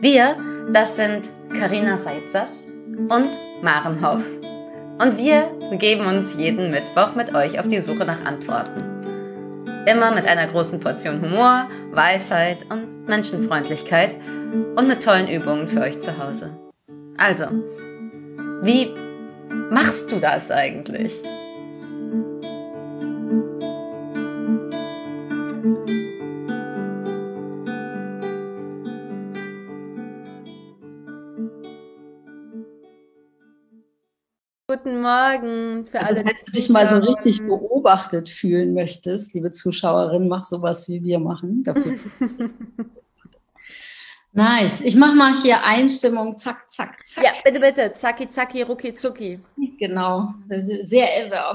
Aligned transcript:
Wir, 0.00 0.36
das 0.72 0.94
sind 0.94 1.28
Karina 1.58 1.96
Seipsas 1.96 2.68
und 2.96 3.28
Maren 3.62 4.00
Hoff. 4.00 4.22
Und 5.00 5.18
wir 5.18 5.50
begeben 5.70 6.06
uns 6.06 6.36
jeden 6.38 6.70
Mittwoch 6.70 7.16
mit 7.16 7.34
euch 7.34 7.58
auf 7.58 7.66
die 7.66 7.80
Suche 7.80 8.04
nach 8.04 8.24
Antworten. 8.24 8.84
Immer 9.86 10.12
mit 10.12 10.28
einer 10.28 10.46
großen 10.46 10.78
Portion 10.78 11.20
Humor, 11.20 11.66
Weisheit 11.90 12.64
und 12.70 13.08
Menschenfreundlichkeit 13.08 14.14
und 14.76 14.86
mit 14.86 15.02
tollen 15.02 15.26
Übungen 15.26 15.66
für 15.66 15.80
euch 15.80 15.98
zu 15.98 16.16
Hause. 16.16 16.56
Also, 17.16 17.46
wie 18.62 18.94
machst 19.70 20.12
du 20.12 20.20
das 20.20 20.52
eigentlich? 20.52 21.12
Guten 34.82 35.00
Morgen 35.00 35.86
für 35.86 36.00
also, 36.00 36.20
alle. 36.20 36.24
Falls 36.24 36.46
du 36.46 36.52
dich 36.52 36.68
mal 36.68 36.88
so 36.88 36.98
richtig 36.98 37.40
beobachtet 37.42 38.28
fühlen 38.28 38.74
möchtest, 38.74 39.34
liebe 39.34 39.50
Zuschauerin, 39.50 40.28
mach 40.28 40.44
sowas, 40.44 40.88
wie 40.88 41.02
wir 41.02 41.18
machen. 41.18 41.64
nice. 44.32 44.80
Ich 44.82 44.94
mache 44.94 45.14
mal 45.14 45.32
hier 45.42 45.64
Einstimmung, 45.64 46.38
zack, 46.38 46.70
zack, 46.70 47.04
zack. 47.08 47.24
Ja, 47.24 47.32
bitte, 47.44 47.58
bitte. 47.58 47.92
Zacki, 47.94 48.28
zacki, 48.28 48.62
rucki, 48.62 48.94
zucki. 48.94 49.40
Genau. 49.78 50.34
Sehr, 50.48 51.08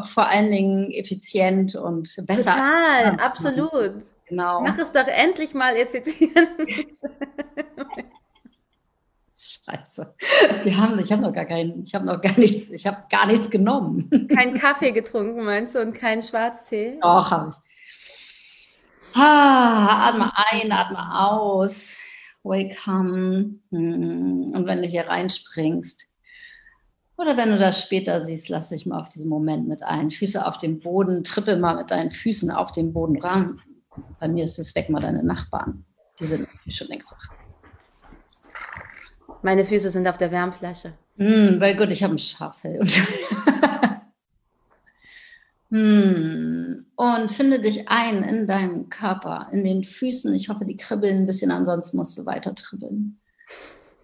vor 0.03 0.27
allen 0.27 0.51
Dingen 0.51 0.91
effizient 0.91 1.75
und 1.75 2.13
besser. 2.25 2.51
Total, 2.51 3.19
absolut. 3.19 3.93
Genau. 4.27 4.61
Mach 4.61 4.77
es 4.77 4.91
doch 4.91 5.07
endlich 5.07 5.53
mal 5.53 5.75
effizient. 5.75 6.33
Scheiße. 9.43 10.15
Wir 10.63 10.77
haben, 10.77 10.97
ich 10.99 11.11
habe 11.11 11.21
noch 11.21 11.33
gar 11.33 11.45
keinen, 11.45 11.83
ich 11.83 11.93
habe 11.93 12.05
noch 12.05 12.21
gar 12.21 12.37
nichts, 12.39 12.69
ich 12.69 12.87
habe 12.87 13.03
gar 13.09 13.27
nichts 13.27 13.49
genommen. 13.49 14.09
Kein 14.33 14.57
Kaffee 14.57 14.91
getrunken, 14.91 15.43
meinst 15.43 15.75
du, 15.75 15.81
und 15.81 15.93
keinen 15.93 16.21
Schwarztee? 16.21 16.97
Doch, 17.01 17.31
habe 17.31 17.49
ich. 17.49 19.15
Ah, 19.15 20.09
atme 20.09 20.31
ein, 20.35 20.71
atme 20.71 21.19
aus. 21.19 21.97
Welcome. 22.43 23.59
Hm, 23.71 24.51
und 24.53 24.65
wenn 24.65 24.81
du 24.81 24.87
hier 24.87 25.07
reinspringst, 25.07 26.09
oder 27.17 27.37
wenn 27.37 27.49
du 27.49 27.59
das 27.59 27.81
später 27.81 28.19
siehst, 28.19 28.49
lass 28.49 28.69
dich 28.69 28.85
mal 28.85 28.99
auf 28.99 29.09
diesen 29.09 29.29
Moment 29.29 29.67
mit 29.67 29.83
ein. 29.83 30.09
Füße 30.09 30.45
auf 30.45 30.57
dem 30.57 30.79
Boden, 30.79 31.23
trippel 31.23 31.59
mal 31.59 31.75
mit 31.75 31.91
deinen 31.91 32.11
Füßen 32.11 32.49
auf 32.49 32.71
den 32.71 32.91
Boden 32.91 33.21
ran. 33.21 33.61
Bei 34.19 34.27
mir 34.27 34.45
ist 34.45 34.57
es 34.57 34.73
weg 34.73 34.89
mal 34.89 35.01
deine 35.01 35.23
Nachbarn. 35.23 35.85
Die 36.19 36.25
sind 36.25 36.47
schon 36.69 36.87
längst 36.87 37.11
wach. 37.11 37.42
Meine 39.43 39.65
Füße 39.65 39.91
sind 39.91 40.07
auf 40.07 40.17
der 40.17 40.31
Wärmflasche. 40.31 40.93
Mm, 41.17 41.59
weil 41.59 41.75
gut, 41.75 41.91
ich 41.91 42.01
habe 42.01 42.15
ein 42.15 42.19
Schaffell. 42.19 42.79
hm. 45.69 46.85
Und 46.95 47.31
finde 47.31 47.59
dich 47.59 47.89
ein 47.89 48.23
in 48.23 48.47
deinem 48.47 48.89
Körper, 48.89 49.49
in 49.51 49.65
den 49.65 49.83
Füßen. 49.83 50.33
Ich 50.33 50.47
hoffe, 50.47 50.63
die 50.63 50.77
kribbeln 50.77 51.17
ein 51.17 51.25
bisschen, 51.25 51.51
ansonsten 51.51 51.97
musst 51.97 52.17
du 52.17 52.25
weiter 52.25 52.55
tribbeln. 52.55 53.19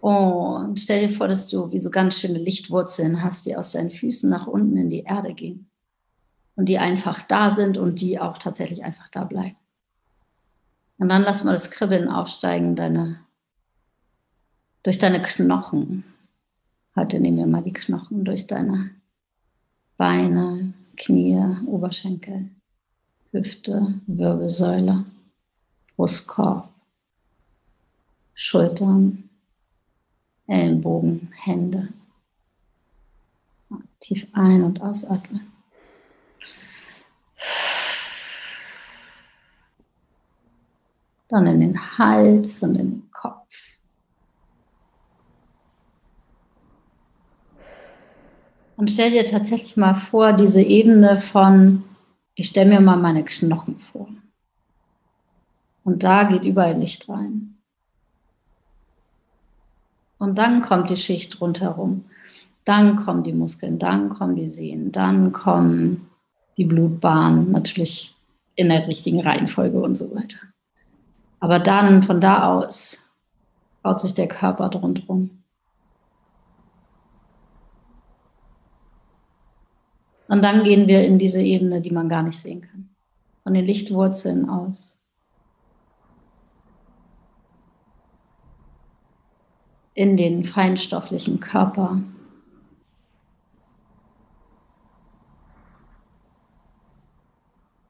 Und 0.00 0.78
stell 0.78 1.08
dir 1.08 1.14
vor, 1.14 1.26
dass 1.26 1.48
du 1.48 1.70
wie 1.72 1.78
so 1.78 1.90
ganz 1.90 2.20
schöne 2.20 2.38
Lichtwurzeln 2.38 3.22
hast, 3.22 3.46
die 3.46 3.56
aus 3.56 3.72
deinen 3.72 3.90
Füßen 3.90 4.28
nach 4.28 4.46
unten 4.46 4.76
in 4.76 4.90
die 4.90 5.04
Erde 5.04 5.32
gehen. 5.32 5.70
Und 6.54 6.68
die 6.68 6.78
einfach 6.78 7.22
da 7.22 7.50
sind 7.50 7.78
und 7.78 8.02
die 8.02 8.18
auch 8.18 8.36
tatsächlich 8.36 8.84
einfach 8.84 9.08
da 9.08 9.24
bleiben. 9.24 9.56
Und 10.98 11.08
dann 11.08 11.22
lass 11.22 11.44
mal 11.44 11.52
das 11.52 11.70
Kribbeln 11.70 12.08
aufsteigen, 12.08 12.76
deine 12.76 13.20
durch 14.82 14.98
deine 14.98 15.22
Knochen. 15.22 16.04
Heute 16.96 17.20
nehmen 17.20 17.38
wir 17.38 17.46
mal 17.46 17.62
die 17.62 17.72
Knochen 17.72 18.24
durch 18.24 18.46
deine 18.46 18.90
Beine, 19.96 20.72
Knie, 20.96 21.38
Oberschenkel, 21.66 22.50
Hüfte, 23.30 24.00
Wirbelsäule, 24.06 25.04
Brustkorb, 25.96 26.68
Schultern, 28.34 29.28
Ellenbogen, 30.46 31.30
Hände. 31.36 31.92
Tief 34.00 34.26
ein- 34.32 34.64
und 34.64 34.80
ausatmen. 34.80 35.52
Dann 41.28 41.46
in 41.46 41.60
den 41.60 41.98
Hals 41.98 42.60
und 42.62 42.74
in 42.76 42.90
den 42.90 43.10
Kopf. 43.12 43.40
Und 48.80 48.90
stell 48.90 49.10
dir 49.10 49.24
tatsächlich 49.24 49.76
mal 49.76 49.92
vor, 49.92 50.32
diese 50.32 50.62
Ebene 50.62 51.18
von, 51.18 51.84
ich 52.34 52.46
stelle 52.46 52.70
mir 52.70 52.80
mal 52.80 52.96
meine 52.96 53.22
Knochen 53.26 53.78
vor. 53.78 54.08
Und 55.84 56.02
da 56.02 56.24
geht 56.24 56.44
überall 56.44 56.78
Licht 56.78 57.06
rein. 57.06 57.58
Und 60.16 60.38
dann 60.38 60.62
kommt 60.62 60.88
die 60.88 60.96
Schicht 60.96 61.42
rundherum. 61.42 62.06
Dann 62.64 62.96
kommen 62.96 63.22
die 63.22 63.34
Muskeln, 63.34 63.78
dann 63.78 64.08
kommen 64.08 64.34
die 64.34 64.48
Sehnen, 64.48 64.92
dann 64.92 65.32
kommen 65.32 66.08
die 66.56 66.64
Blutbahnen, 66.64 67.52
natürlich 67.52 68.16
in 68.54 68.70
der 68.70 68.88
richtigen 68.88 69.20
Reihenfolge 69.20 69.78
und 69.78 69.94
so 69.94 70.10
weiter. 70.14 70.38
Aber 71.38 71.58
dann 71.58 72.00
von 72.00 72.22
da 72.22 72.44
aus 72.44 73.10
baut 73.82 74.00
sich 74.00 74.14
der 74.14 74.28
Körper 74.28 74.70
drumherum. 74.70 75.39
Und 80.30 80.42
dann 80.42 80.62
gehen 80.62 80.86
wir 80.86 81.04
in 81.04 81.18
diese 81.18 81.42
Ebene, 81.42 81.80
die 81.80 81.90
man 81.90 82.08
gar 82.08 82.22
nicht 82.22 82.38
sehen 82.38 82.60
kann. 82.60 82.88
Von 83.42 83.52
den 83.52 83.64
Lichtwurzeln 83.64 84.48
aus. 84.48 84.96
In 89.94 90.16
den 90.16 90.44
feinstofflichen 90.44 91.40
Körper. 91.40 92.00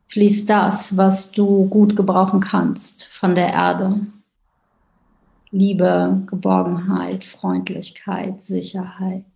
Fließt 0.08 0.48
das, 0.48 0.96
was 0.96 1.32
du 1.32 1.68
gut 1.68 1.94
gebrauchen 1.94 2.40
kannst 2.40 3.04
von 3.04 3.34
der 3.34 3.52
Erde. 3.52 4.06
Liebe, 5.50 6.22
Geborgenheit, 6.26 7.26
Freundlichkeit, 7.26 8.40
Sicherheit. 8.40 9.26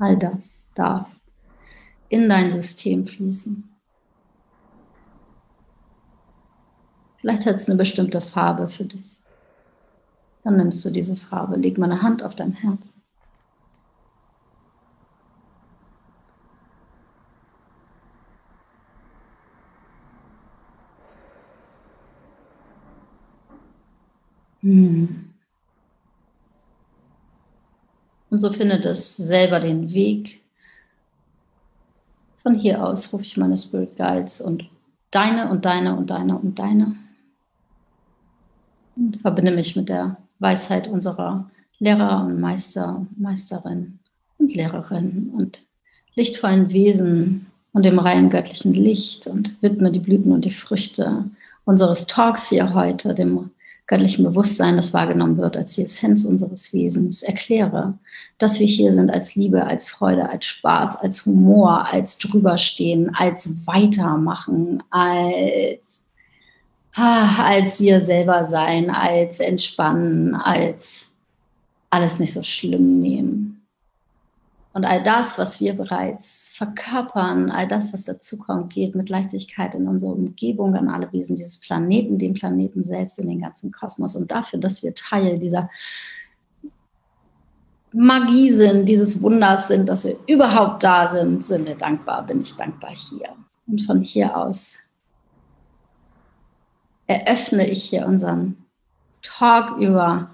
All 0.00 0.18
das 0.18 0.64
darf 0.74 1.23
in 2.14 2.28
dein 2.28 2.52
System 2.52 3.08
fließen. 3.08 3.68
Vielleicht 7.16 7.44
hat 7.44 7.56
es 7.56 7.68
eine 7.68 7.76
bestimmte 7.76 8.20
Farbe 8.20 8.68
für 8.68 8.84
dich. 8.84 9.18
Dann 10.44 10.56
nimmst 10.56 10.84
du 10.84 10.90
diese 10.90 11.16
Farbe, 11.16 11.56
leg 11.56 11.76
mal 11.76 11.90
eine 11.90 12.02
Hand 12.02 12.22
auf 12.22 12.36
dein 12.36 12.52
Herz. 12.52 12.94
Hm. 24.60 25.34
Und 28.30 28.38
so 28.38 28.50
findet 28.50 28.84
es 28.84 29.16
selber 29.16 29.58
den 29.58 29.92
Weg 29.92 30.43
von 32.44 32.54
hier 32.54 32.84
aus 32.84 33.12
rufe 33.12 33.24
ich 33.24 33.38
meine 33.38 33.56
Spirit 33.56 33.96
Guides 33.96 34.40
und 34.40 34.68
deine 35.10 35.50
und 35.50 35.64
deine 35.64 35.96
und 35.96 36.10
deine 36.10 36.38
und 36.38 36.58
deine. 36.58 36.94
Und 38.96 39.20
verbinde 39.22 39.50
mich 39.50 39.74
mit 39.74 39.88
der 39.88 40.18
Weisheit 40.38 40.86
unserer 40.86 41.50
Lehrer 41.78 42.24
und 42.26 42.38
Meister, 42.38 43.04
Meisterin 43.16 43.98
und 44.38 44.54
Lehrerin 44.54 45.32
und 45.34 45.64
lichtvollen 46.14 46.70
Wesen 46.70 47.46
und 47.72 47.86
dem 47.86 47.98
reinen 47.98 48.28
göttlichen 48.28 48.74
Licht 48.74 49.26
und 49.26 49.60
widme 49.62 49.90
die 49.90 49.98
Blüten 49.98 50.30
und 50.30 50.44
die 50.44 50.50
Früchte 50.50 51.24
unseres 51.64 52.06
Talks 52.06 52.50
hier 52.50 52.74
heute 52.74 53.14
dem 53.14 53.50
göttlichen 53.86 54.24
Bewusstsein, 54.24 54.76
das 54.76 54.94
wahrgenommen 54.94 55.36
wird 55.36 55.56
als 55.56 55.74
die 55.74 55.82
Essenz 55.82 56.24
unseres 56.24 56.72
Wesens, 56.72 57.22
erkläre, 57.22 57.98
dass 58.38 58.58
wir 58.58 58.66
hier 58.66 58.92
sind 58.92 59.10
als 59.10 59.34
Liebe, 59.34 59.66
als 59.66 59.88
Freude, 59.88 60.28
als 60.28 60.46
Spaß, 60.46 60.96
als 60.96 61.26
Humor, 61.26 61.86
als 61.92 62.16
drüberstehen, 62.18 63.14
als 63.14 63.54
weitermachen, 63.66 64.82
als, 64.90 66.06
ah, 66.94 67.44
als 67.44 67.80
wir 67.80 68.00
selber 68.00 68.44
sein, 68.44 68.90
als 68.90 69.40
entspannen, 69.40 70.34
als 70.34 71.12
alles 71.90 72.18
nicht 72.18 72.32
so 72.32 72.42
schlimm 72.42 73.00
nehmen. 73.00 73.53
Und 74.74 74.84
all 74.84 75.04
das, 75.04 75.38
was 75.38 75.60
wir 75.60 75.74
bereits 75.76 76.50
verkörpern, 76.52 77.48
all 77.48 77.68
das, 77.68 77.92
was 77.92 78.04
dazukommt, 78.04 78.72
geht 78.72 78.96
mit 78.96 79.08
Leichtigkeit 79.08 79.72
in 79.76 79.86
unsere 79.86 80.12
Umgebung, 80.12 80.74
an 80.74 80.88
alle 80.88 81.12
Wesen 81.12 81.36
dieses 81.36 81.58
Planeten, 81.58 82.18
dem 82.18 82.34
Planeten 82.34 82.82
selbst, 82.84 83.20
in 83.20 83.28
den 83.28 83.40
ganzen 83.40 83.70
Kosmos. 83.70 84.16
Und 84.16 84.32
dafür, 84.32 84.58
dass 84.58 84.82
wir 84.82 84.92
Teil 84.92 85.38
dieser 85.38 85.70
Magie 87.92 88.50
sind, 88.50 88.88
dieses 88.88 89.22
Wunders 89.22 89.68
sind, 89.68 89.88
dass 89.88 90.04
wir 90.04 90.18
überhaupt 90.26 90.82
da 90.82 91.06
sind, 91.06 91.44
sind 91.44 91.66
wir 91.66 91.76
dankbar, 91.76 92.26
bin 92.26 92.40
ich 92.40 92.56
dankbar 92.56 92.90
hier. 92.90 93.28
Und 93.68 93.80
von 93.82 94.00
hier 94.00 94.36
aus 94.36 94.78
eröffne 97.06 97.70
ich 97.70 97.84
hier 97.84 98.06
unseren 98.06 98.56
Talk 99.22 99.78
über 99.78 100.33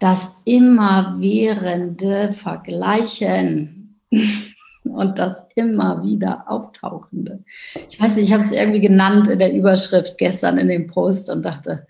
das 0.00 0.34
immerwährende 0.44 2.32
Vergleichen 2.32 4.00
und 4.84 5.18
das 5.18 5.44
immer 5.54 6.02
wieder 6.02 6.44
auftauchende. 6.48 7.44
Ich 7.88 8.00
weiß 8.00 8.16
nicht, 8.16 8.28
ich 8.28 8.32
habe 8.32 8.42
es 8.42 8.50
irgendwie 8.50 8.80
genannt 8.80 9.28
in 9.28 9.38
der 9.38 9.52
Überschrift 9.52 10.18
gestern 10.18 10.58
in 10.58 10.68
dem 10.68 10.88
Post 10.88 11.30
und 11.30 11.44
dachte, 11.44 11.86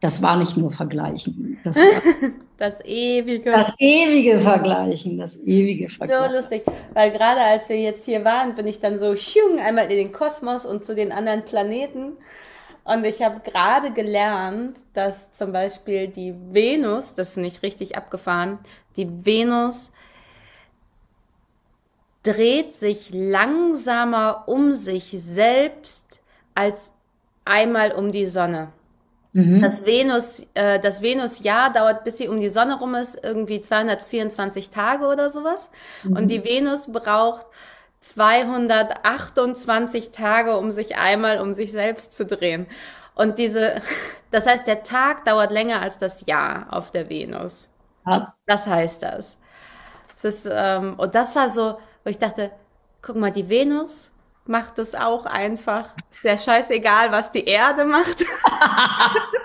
das 0.00 0.22
war 0.22 0.36
nicht 0.36 0.56
nur 0.56 0.70
Vergleichen. 0.70 1.58
Das, 1.64 1.76
das 2.56 2.84
ewige. 2.84 3.50
Das 3.50 3.72
ewige 3.78 4.38
Vergleichen, 4.38 5.18
das 5.18 5.38
ewige 5.40 5.88
Vergleichen. 5.88 6.30
So 6.30 6.36
lustig, 6.36 6.62
weil 6.94 7.10
gerade 7.10 7.40
als 7.40 7.68
wir 7.68 7.80
jetzt 7.80 8.04
hier 8.04 8.24
waren, 8.24 8.54
bin 8.54 8.68
ich 8.68 8.78
dann 8.78 9.00
so 9.00 9.16
schung, 9.16 9.58
einmal 9.58 9.90
in 9.90 9.96
den 9.96 10.12
Kosmos 10.12 10.66
und 10.66 10.84
zu 10.84 10.94
den 10.94 11.10
anderen 11.10 11.44
Planeten. 11.44 12.12
Und 12.88 13.04
ich 13.04 13.20
habe 13.20 13.40
gerade 13.40 13.92
gelernt, 13.92 14.78
dass 14.94 15.30
zum 15.30 15.52
Beispiel 15.52 16.08
die 16.08 16.34
Venus, 16.34 17.14
das 17.14 17.32
ist 17.32 17.36
nicht 17.36 17.62
richtig 17.62 17.98
abgefahren, 17.98 18.58
die 18.96 19.26
Venus 19.26 19.92
dreht 22.22 22.74
sich 22.74 23.10
langsamer 23.12 24.44
um 24.46 24.72
sich 24.72 25.10
selbst 25.10 26.20
als 26.54 26.94
einmal 27.44 27.92
um 27.92 28.10
die 28.10 28.24
Sonne. 28.24 28.72
Mhm. 29.34 29.60
Das 29.60 29.84
Venus, 29.84 30.46
äh, 30.54 30.80
das 30.80 31.02
Venusjahr 31.02 31.70
dauert, 31.70 32.04
bis 32.04 32.16
sie 32.16 32.28
um 32.28 32.40
die 32.40 32.48
Sonne 32.48 32.78
rum 32.78 32.94
ist, 32.94 33.22
irgendwie 33.22 33.60
224 33.60 34.70
Tage 34.70 35.04
oder 35.04 35.28
sowas. 35.28 35.68
Mhm. 36.04 36.16
Und 36.16 36.30
die 36.30 36.42
Venus 36.42 36.90
braucht 36.90 37.44
228 38.00 40.12
Tage, 40.12 40.56
um 40.56 40.72
sich 40.72 40.96
einmal 40.96 41.40
um 41.40 41.54
sich 41.54 41.72
selbst 41.72 42.14
zu 42.14 42.26
drehen. 42.26 42.66
Und 43.14 43.38
diese, 43.38 43.80
das 44.30 44.46
heißt, 44.46 44.66
der 44.66 44.82
Tag 44.82 45.24
dauert 45.24 45.50
länger 45.50 45.80
als 45.80 45.98
das 45.98 46.26
Jahr 46.26 46.66
auf 46.70 46.92
der 46.92 47.08
Venus. 47.08 47.70
Was? 48.04 48.34
Das 48.46 48.66
heißt 48.66 49.02
das. 49.02 49.38
das 50.14 50.24
ist, 50.24 50.48
ähm, 50.50 50.94
und 50.96 51.14
das 51.14 51.36
war 51.36 51.50
so, 51.50 51.78
wo 52.04 52.10
ich 52.10 52.18
dachte, 52.18 52.50
guck 53.02 53.16
mal, 53.16 53.32
die 53.32 53.48
Venus 53.48 54.12
macht 54.46 54.78
es 54.78 54.94
auch 54.94 55.26
einfach. 55.26 55.90
Ist 56.10 56.24
ja 56.24 56.38
scheißegal, 56.38 57.12
was 57.12 57.32
die 57.32 57.44
Erde 57.44 57.84
macht. 57.84 58.24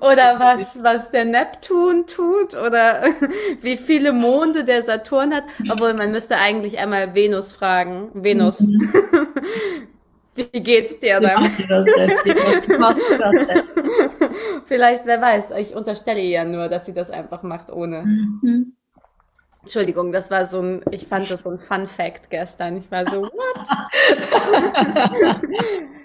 oder 0.00 0.38
was, 0.38 0.82
was 0.82 1.10
der 1.10 1.24
Neptun 1.24 2.06
tut 2.06 2.54
oder 2.54 3.02
wie 3.60 3.76
viele 3.76 4.12
Monde 4.12 4.64
der 4.64 4.82
Saturn 4.82 5.34
hat. 5.34 5.44
Obwohl 5.70 5.94
man 5.94 6.12
müsste 6.12 6.36
eigentlich 6.36 6.78
einmal 6.78 7.14
Venus 7.14 7.52
fragen. 7.52 8.10
Venus. 8.14 8.60
Mhm. 8.60 8.92
wie 10.34 10.60
geht's 10.60 11.00
dir 11.00 11.20
dann? 11.20 11.44
Vielleicht, 14.66 15.06
wer 15.06 15.20
weiß, 15.20 15.50
ich 15.58 15.74
unterstelle 15.74 16.20
ja 16.20 16.44
nur, 16.44 16.68
dass 16.68 16.86
sie 16.86 16.94
das 16.94 17.10
einfach 17.10 17.42
macht 17.42 17.72
ohne. 17.72 18.02
Mhm. 18.02 18.74
Entschuldigung, 19.62 20.12
das 20.12 20.30
war 20.30 20.44
so 20.44 20.60
ein, 20.60 20.82
ich 20.92 21.08
fand 21.08 21.30
das 21.30 21.42
so 21.42 21.50
ein 21.50 21.58
Fun 21.58 21.88
Fact 21.88 22.30
gestern. 22.30 22.76
Ich 22.78 22.90
war 22.90 23.04
so, 23.10 23.22
what? 23.22 23.68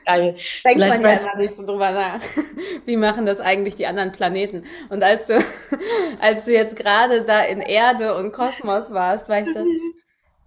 Geil. 0.05 0.35
Denkt 0.65 0.79
man 0.79 1.01
ja 1.01 1.13
immer 1.13 1.35
nicht 1.35 1.55
so 1.55 1.65
drüber 1.65 1.91
nach. 1.91 2.19
Wie 2.85 2.97
machen 2.97 3.25
das 3.25 3.39
eigentlich 3.39 3.75
die 3.75 3.87
anderen 3.87 4.11
Planeten? 4.11 4.63
Und 4.89 5.03
als 5.03 5.27
du, 5.27 5.33
als 6.21 6.45
du 6.45 6.51
jetzt 6.51 6.75
gerade 6.75 7.23
da 7.23 7.41
in 7.41 7.59
Erde 7.59 8.15
und 8.15 8.31
Kosmos 8.31 8.93
warst, 8.93 9.29
war 9.29 9.39
ich 9.39 9.53
so, 9.53 9.65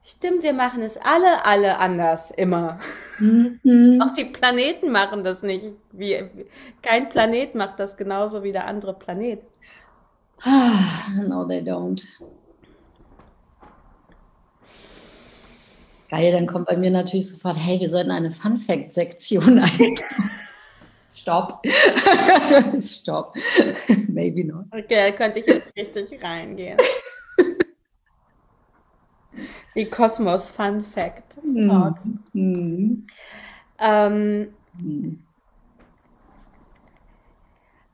stimmt, 0.05 0.43
wir 0.43 0.53
machen 0.53 0.83
es 0.83 0.97
alle, 0.99 1.45
alle 1.45 1.79
anders, 1.79 2.31
immer. 2.31 2.79
Mhm. 3.19 4.01
Auch 4.05 4.13
die 4.13 4.25
Planeten 4.25 4.91
machen 4.91 5.25
das 5.25 5.43
nicht. 5.43 5.67
Wie, 5.93 6.23
kein 6.83 7.09
Planet 7.09 7.55
macht 7.55 7.79
das 7.79 7.97
genauso 7.97 8.43
wie 8.43 8.53
der 8.53 8.67
andere 8.67 8.95
Planet. 8.95 9.41
no, 10.45 11.47
they 11.47 11.61
don't. 11.61 12.05
Geil, 16.09 16.33
dann 16.33 16.47
kommt 16.47 16.67
bei 16.67 16.77
mir 16.77 16.91
natürlich 16.91 17.29
sofort, 17.29 17.57
hey, 17.59 17.81
wir 17.81 17.89
sollten 17.89 18.11
eine 18.11 18.31
Fun 18.31 18.57
Fact 18.57 18.93
Sektion 18.93 19.59
ein. 19.59 20.01
Stopp. 21.13 21.61
Stopp. 22.81 23.35
Maybe 24.09 24.45
not. 24.45 24.67
Okay, 24.71 25.13
könnte 25.13 25.41
ich 25.41 25.47
jetzt 25.47 25.75
richtig 25.77 26.23
reingehen. 26.23 26.79
Die 29.75 29.87
Kosmos 29.87 30.51
Fun 30.51 30.81
Fact. 30.81 31.37
Mm. 31.43 33.07
Ähm, 33.79 34.49
mm. 34.79 35.19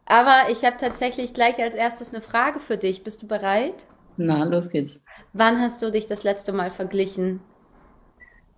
Aber 0.06 0.50
ich 0.50 0.64
habe 0.64 0.76
tatsächlich 0.76 1.32
gleich 1.32 1.58
als 1.58 1.74
erstes 1.74 2.10
eine 2.10 2.20
Frage 2.20 2.60
für 2.60 2.76
dich. 2.76 3.02
Bist 3.02 3.22
du 3.22 3.28
bereit? 3.28 3.86
Na, 4.16 4.44
los 4.44 4.68
geht's. 4.68 5.00
Wann 5.32 5.58
hast 5.60 5.80
du 5.80 5.90
dich 5.90 6.06
das 6.06 6.22
letzte 6.22 6.52
Mal 6.52 6.70
verglichen? 6.70 7.40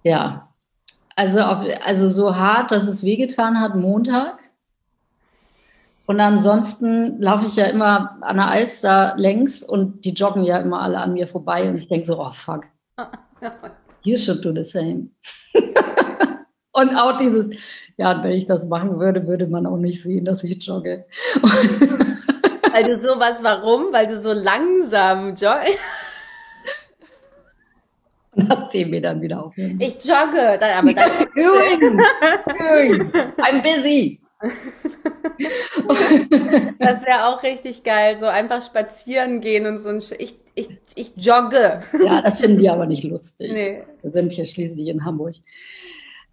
Ja, 0.04 0.48
also, 1.16 1.40
auf, 1.40 1.58
also 1.84 2.08
so 2.08 2.36
hart, 2.36 2.70
dass 2.70 2.86
es 2.86 3.02
wehgetan 3.02 3.60
hat, 3.60 3.74
Montag. 3.74 4.38
Und 6.06 6.20
ansonsten 6.20 7.20
laufe 7.20 7.46
ich 7.46 7.56
ja 7.56 7.66
immer 7.66 8.18
an 8.20 8.36
der 8.36 8.48
Alster 8.48 9.14
längs 9.16 9.62
und 9.62 10.04
die 10.04 10.12
joggen 10.12 10.44
ja 10.44 10.58
immer 10.58 10.82
alle 10.82 10.98
an 10.98 11.14
mir 11.14 11.26
vorbei 11.26 11.68
und 11.68 11.78
ich 11.78 11.88
denke 11.88 12.06
so, 12.06 12.20
oh 12.20 12.32
fuck, 12.32 12.66
you 14.02 14.18
should 14.18 14.44
do 14.44 14.52
the 14.54 14.64
same. 14.64 15.08
und 16.72 16.94
auch 16.94 17.16
dieses, 17.16 17.46
ja, 17.96 18.22
wenn 18.22 18.32
ich 18.32 18.44
das 18.44 18.66
machen 18.66 18.98
würde, 19.00 19.26
würde 19.26 19.46
man 19.46 19.66
auch 19.66 19.78
nicht 19.78 20.02
sehen, 20.02 20.26
dass 20.26 20.44
ich 20.44 20.62
jogge. 20.62 21.06
Weil 21.40 22.84
du 22.84 22.96
sowas, 22.96 23.42
warum? 23.42 23.92
Weil 23.92 24.06
du 24.06 24.18
so 24.18 24.32
langsam 24.34 25.28
joggst. 25.36 25.78
nach 28.48 28.68
zehn 28.68 28.90
Metern 28.90 29.20
wieder 29.20 29.44
aufhören. 29.44 29.78
Ich 29.80 30.04
jogge. 30.04 30.58
Dann, 30.60 30.78
aber 30.78 30.92
dann 30.94 31.10
doing, 31.34 31.98
doing. 32.58 33.12
I'm 33.38 33.62
busy. 33.62 34.20
das 36.78 37.06
wäre 37.06 37.26
auch 37.26 37.42
richtig 37.42 37.82
geil, 37.82 38.18
so 38.18 38.26
einfach 38.26 38.62
spazieren 38.62 39.40
gehen 39.40 39.66
und 39.66 39.78
so 39.78 39.88
ein 39.88 40.02
Sch 40.02 40.12
ich, 40.18 40.36
ich, 40.54 40.68
ich 40.96 41.12
jogge. 41.16 41.80
Ja, 42.04 42.20
das 42.20 42.40
finden 42.40 42.58
die 42.58 42.68
aber 42.68 42.86
nicht 42.86 43.04
lustig. 43.04 43.52
Nee. 43.52 43.82
Wir 44.02 44.10
sind 44.10 44.32
hier 44.32 44.46
schließlich 44.46 44.88
in 44.88 45.04
Hamburg. 45.04 45.34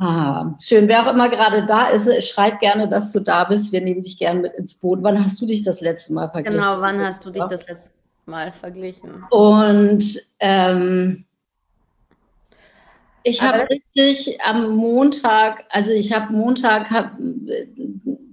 Ah, 0.03 0.55
schön. 0.59 0.87
Wer 0.87 1.05
auch 1.05 1.13
immer 1.13 1.29
gerade 1.29 1.63
da 1.67 1.85
ist, 1.85 2.27
schreib 2.27 2.59
gerne, 2.59 2.89
dass 2.89 3.11
du 3.11 3.19
da 3.19 3.43
bist. 3.43 3.71
Wir 3.71 3.81
nehmen 3.81 4.01
dich 4.01 4.17
gerne 4.17 4.39
mit 4.39 4.55
ins 4.55 4.73
Boot. 4.73 5.03
Wann 5.03 5.23
hast 5.23 5.39
du 5.39 5.45
dich 5.45 5.61
das 5.61 5.79
letzte 5.79 6.13
Mal 6.13 6.27
verglichen? 6.31 6.59
Genau, 6.59 6.81
wann 6.81 6.99
hast 6.99 7.23
du 7.23 7.29
dich 7.29 7.43
das 7.43 7.67
letzte 7.67 7.91
Mal 8.25 8.51
verglichen? 8.51 9.23
Und 9.29 10.03
ähm, 10.39 11.23
ich 13.23 13.41
habe 13.41 13.69
richtig 13.69 14.41
am 14.41 14.75
Montag, 14.75 15.65
also 15.69 15.91
ich 15.91 16.13
habe 16.13 16.33
Montag, 16.33 16.89
hab, 16.91 17.17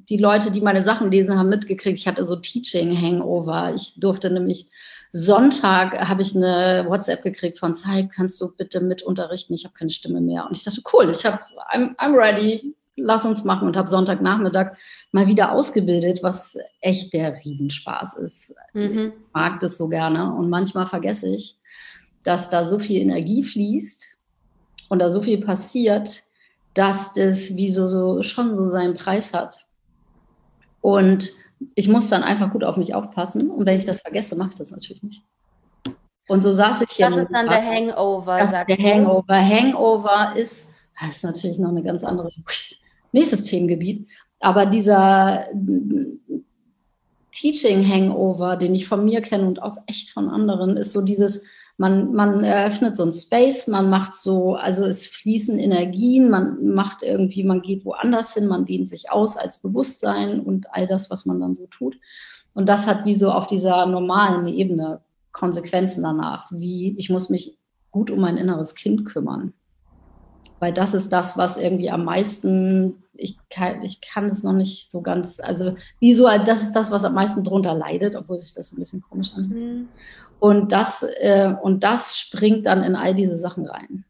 die 0.09 0.17
Leute, 0.17 0.51
die 0.51 0.61
meine 0.61 0.83
Sachen 0.83 1.11
lesen, 1.11 1.39
haben 1.39 1.49
mitgekriegt, 1.49 1.99
ich 1.99 2.09
hatte 2.09 2.25
so 2.25 2.37
Teaching-Hangover. 2.37 3.75
Ich 3.75 3.95
durfte 3.97 4.31
nämlich 4.31 4.69
Sonntag 5.11 5.99
habe 6.09 6.23
ich 6.23 6.37
eine 6.37 6.85
WhatsApp 6.89 7.23
gekriegt 7.23 7.59
von 7.59 7.75
Zeit, 7.75 8.11
kannst 8.15 8.41
du 8.41 8.55
bitte 8.55 8.81
mit 8.81 9.03
unterrichten? 9.03 9.55
Ich 9.55 9.65
habe 9.65 9.75
keine 9.75 9.91
Stimme 9.91 10.21
mehr. 10.21 10.47
Und 10.47 10.57
ich 10.57 10.65
dachte, 10.65 10.83
cool, 10.93 11.11
ich 11.11 11.25
habe, 11.25 11.39
I'm, 11.73 11.97
I'm 11.97 12.15
ready, 12.15 12.75
lass 12.97 13.25
uns 13.25 13.45
machen. 13.45 13.69
Und 13.69 13.77
habe 13.77 13.89
Sonntagnachmittag 13.89 14.77
mal 15.13 15.27
wieder 15.27 15.53
ausgebildet, 15.53 16.23
was 16.23 16.59
echt 16.81 17.13
der 17.15 17.35
Riesenspaß 17.43 18.19
ist. 18.19 18.55
Mhm. 18.75 19.13
Ich 19.17 19.33
mag 19.33 19.61
das 19.61 19.79
so 19.79 19.89
gerne. 19.89 20.35
Und 20.35 20.51
manchmal 20.51 20.87
vergesse 20.87 21.35
ich, 21.35 21.57
dass 22.23 22.51
da 22.51 22.65
so 22.65 22.79
viel 22.79 23.01
Energie 23.01 23.43
fließt 23.43 24.18
und 24.89 24.99
da 24.99 25.11
so 25.11 25.23
viel 25.23 25.45
passiert, 25.45 26.23
dass 26.75 27.13
das 27.13 27.57
wie 27.57 27.71
so, 27.71 27.87
so 27.87 28.23
schon 28.23 28.57
so 28.57 28.69
seinen 28.69 28.95
Preis 28.95 29.35
hat. 29.35 29.67
Und 30.81 31.31
ich 31.75 31.89
muss 31.89 32.09
dann 32.09 32.23
einfach 32.23 32.53
gut 32.53 32.65
auf 32.65 32.77
mich 32.77 32.95
aufpassen. 32.95 33.51
Und 33.51 33.67
wenn 33.67 33.79
ich 33.79 33.85
das 33.85 34.01
vergesse, 34.01 34.37
mache 34.37 34.51
ich 34.51 34.59
das 34.59 34.71
natürlich 34.71 35.03
nicht. 35.03 35.23
Und 36.29 36.43
so 36.43 36.53
saß 36.53 36.83
ich 36.83 36.91
hier. 36.91 37.11
Das 37.11 37.19
ist 37.19 37.33
dann 37.33 37.49
der 37.49 37.65
Hangover. 37.65 38.39
Das 38.39 38.51
der 38.51 38.77
Hangover. 38.77 39.35
Hangover 39.35 40.33
ist, 40.37 40.75
das 41.01 41.17
ist 41.17 41.25
natürlich 41.25 41.59
noch 41.59 41.71
eine 41.71 41.83
ganz 41.83 42.05
andere, 42.05 42.31
nächstes 43.13 43.45
Themengebiet. 43.45 44.09
Aber 44.41 44.67
dieser, 44.67 45.47
Teaching 47.39 47.87
Hangover, 47.87 48.57
den 48.57 48.75
ich 48.75 48.89
von 48.89 49.05
mir 49.05 49.21
kenne 49.21 49.47
und 49.47 49.63
auch 49.63 49.77
echt 49.87 50.11
von 50.11 50.29
anderen, 50.29 50.77
ist 50.77 50.93
so 50.93 51.03
dieses, 51.03 51.45
man, 51.79 52.13
man 52.13 52.43
eröffnet 52.43 52.97
so 52.97 53.05
ein 53.05 53.13
Space, 53.13 53.69
man 53.69 53.89
macht 53.89 54.17
so, 54.17 54.57
also 54.57 54.85
es 54.85 55.07
fließen 55.07 55.59
Energien, 55.59 56.29
man 56.29 56.75
macht 56.75 57.05
irgendwie, 57.05 57.45
man 57.45 57.63
geht 57.63 57.85
woanders 57.85 58.35
hin, 58.35 58.49
man 58.49 58.65
dehnt 58.65 58.89
sich 58.89 59.13
aus 59.13 59.37
als 59.37 59.59
Bewusstsein 59.59 60.41
und 60.41 60.67
all 60.73 60.89
das, 60.89 61.09
was 61.09 61.25
man 61.25 61.41
dann 61.41 61.55
so 61.55 61.67
tut. 61.69 61.97
Und 62.53 62.69
das 62.69 62.89
hat 62.89 63.05
wie 63.05 63.15
so 63.15 63.31
auf 63.31 63.47
dieser 63.47 63.87
normalen 63.87 64.49
Ebene 64.49 65.01
Konsequenzen 65.31 66.03
danach, 66.03 66.51
wie 66.51 66.97
ich 66.99 67.11
muss 67.11 67.31
mich 67.31 67.57
gut 67.93 68.11
um 68.11 68.21
mein 68.21 68.39
inneres 68.39 68.75
Kind 68.75 69.07
kümmern. 69.07 69.53
Weil 70.61 70.73
das 70.73 70.95
ist 70.95 71.13
das, 71.13 71.39
was 71.39 71.57
irgendwie 71.57 71.91
am 71.91 72.05
meisten, 72.05 72.97
ich 73.15 73.37
kann, 73.49 73.83
ich 73.83 74.01
kann 74.01 74.27
es 74.27 74.43
noch 74.43 74.53
nicht 74.53 74.91
so 74.91 75.03
ganz, 75.03 75.41
also 75.41 75.77
visuell, 76.01 76.45
das 76.45 76.63
ist 76.63 76.73
das, 76.73 76.91
was 76.91 77.05
am 77.05 77.15
meisten 77.15 77.45
drunter 77.45 77.75
leidet, 77.75 78.17
obwohl 78.17 78.39
sich 78.39 78.55
das 78.55 78.73
ein 78.73 78.79
bisschen 78.79 79.03
komisch 79.03 79.31
anhört. 79.37 79.61
Mhm. 79.61 79.89
Und 80.41 80.73
das, 80.73 81.03
äh, 81.03 81.55
und 81.63 81.85
das 81.85 82.19
springt 82.19 82.67
dann 82.67 82.83
in 82.83 82.97
all 82.97 83.15
diese 83.15 83.37
Sachen 83.37 83.67
rein. 83.67 84.05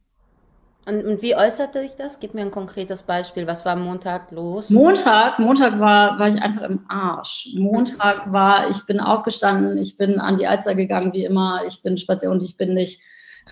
Und, 0.87 1.05
und, 1.05 1.23
wie 1.23 1.37
äußerte 1.37 1.81
sich 1.81 1.97
das? 1.97 2.19
Gib 2.19 2.33
mir 2.33 2.41
ein 2.41 2.51
konkretes 2.51 3.03
Beispiel. 3.03 3.47
Was 3.47 3.67
war 3.67 3.77
Montag 3.77 4.31
los? 4.31 4.71
Montag, 4.71 5.39
Montag 5.39 5.79
war, 5.79 6.19
war 6.19 6.29
ich 6.29 6.41
einfach 6.41 6.63
im 6.63 6.81
Arsch. 6.89 7.51
Montag 7.55 8.33
war, 8.33 8.71
ich 8.71 8.87
bin 8.87 8.99
aufgestanden, 8.99 9.77
ich 9.77 9.99
bin 9.99 10.19
an 10.19 10.39
die 10.39 10.47
Alster 10.47 10.75
gegangen, 10.75 11.13
wie 11.13 11.27
immer. 11.27 11.61
Ich 11.67 11.83
bin 11.83 11.99
spazieren 11.99 12.35
und 12.35 12.43
ich 12.43 12.57
bin 12.57 12.73
nicht 12.73 13.03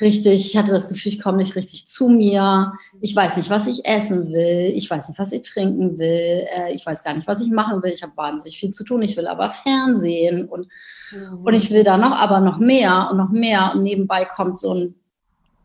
richtig, 0.01 0.47
ich 0.47 0.57
hatte 0.57 0.73
das 0.73 0.89
Gefühl, 0.89 1.13
ich 1.13 1.21
komme 1.21 1.39
nicht 1.39 1.57
richtig 1.57 1.87
zu 1.87 2.09
mir. 2.09 2.73
Ich 3.01 3.15
weiß 3.15 3.37
nicht, 3.37 3.51
was 3.51 3.67
ich 3.67 3.85
essen 3.85 4.33
will. 4.33 4.73
Ich 4.75 4.91
weiß 4.91 5.09
nicht, 5.09 5.19
was 5.19 5.33
ich 5.33 5.43
trinken 5.43 5.99
will. 5.99 6.47
Äh, 6.51 6.73
ich 6.75 6.85
weiß 6.85 7.05
gar 7.05 7.15
nicht, 7.15 7.27
was 7.27 7.41
ich 7.41 7.51
machen 7.51 7.83
will. 7.83 7.93
Ich 7.93 8.03
habe 8.03 8.17
wahnsinnig 8.17 8.59
viel 8.59 8.71
zu 8.71 8.85
tun. 8.85 9.03
Ich 9.03 9.17
will 9.17 9.27
aber 9.27 9.51
Fernsehen 9.51 10.49
und, 10.49 10.69
mhm. 11.13 11.45
und 11.45 11.55
ich 11.55 11.71
will 11.71 11.85
da 11.85 11.97
noch, 11.97 12.13
aber 12.13 12.41
noch 12.41 12.59
mehr 12.59 13.09
und 13.11 13.19
noch 13.19 13.31
mehr. 13.31 13.73
Und 13.75 13.83
nebenbei 13.83 14.25
kommt 14.25 14.59
so 14.59 14.75
ein 14.75 14.95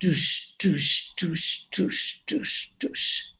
Dusch, 0.02 0.56
Dusch, 0.62 1.14
Dusch, 1.20 1.68
Dusch, 1.76 2.24
Dusch, 2.28 2.74
Dusch. 2.80 3.32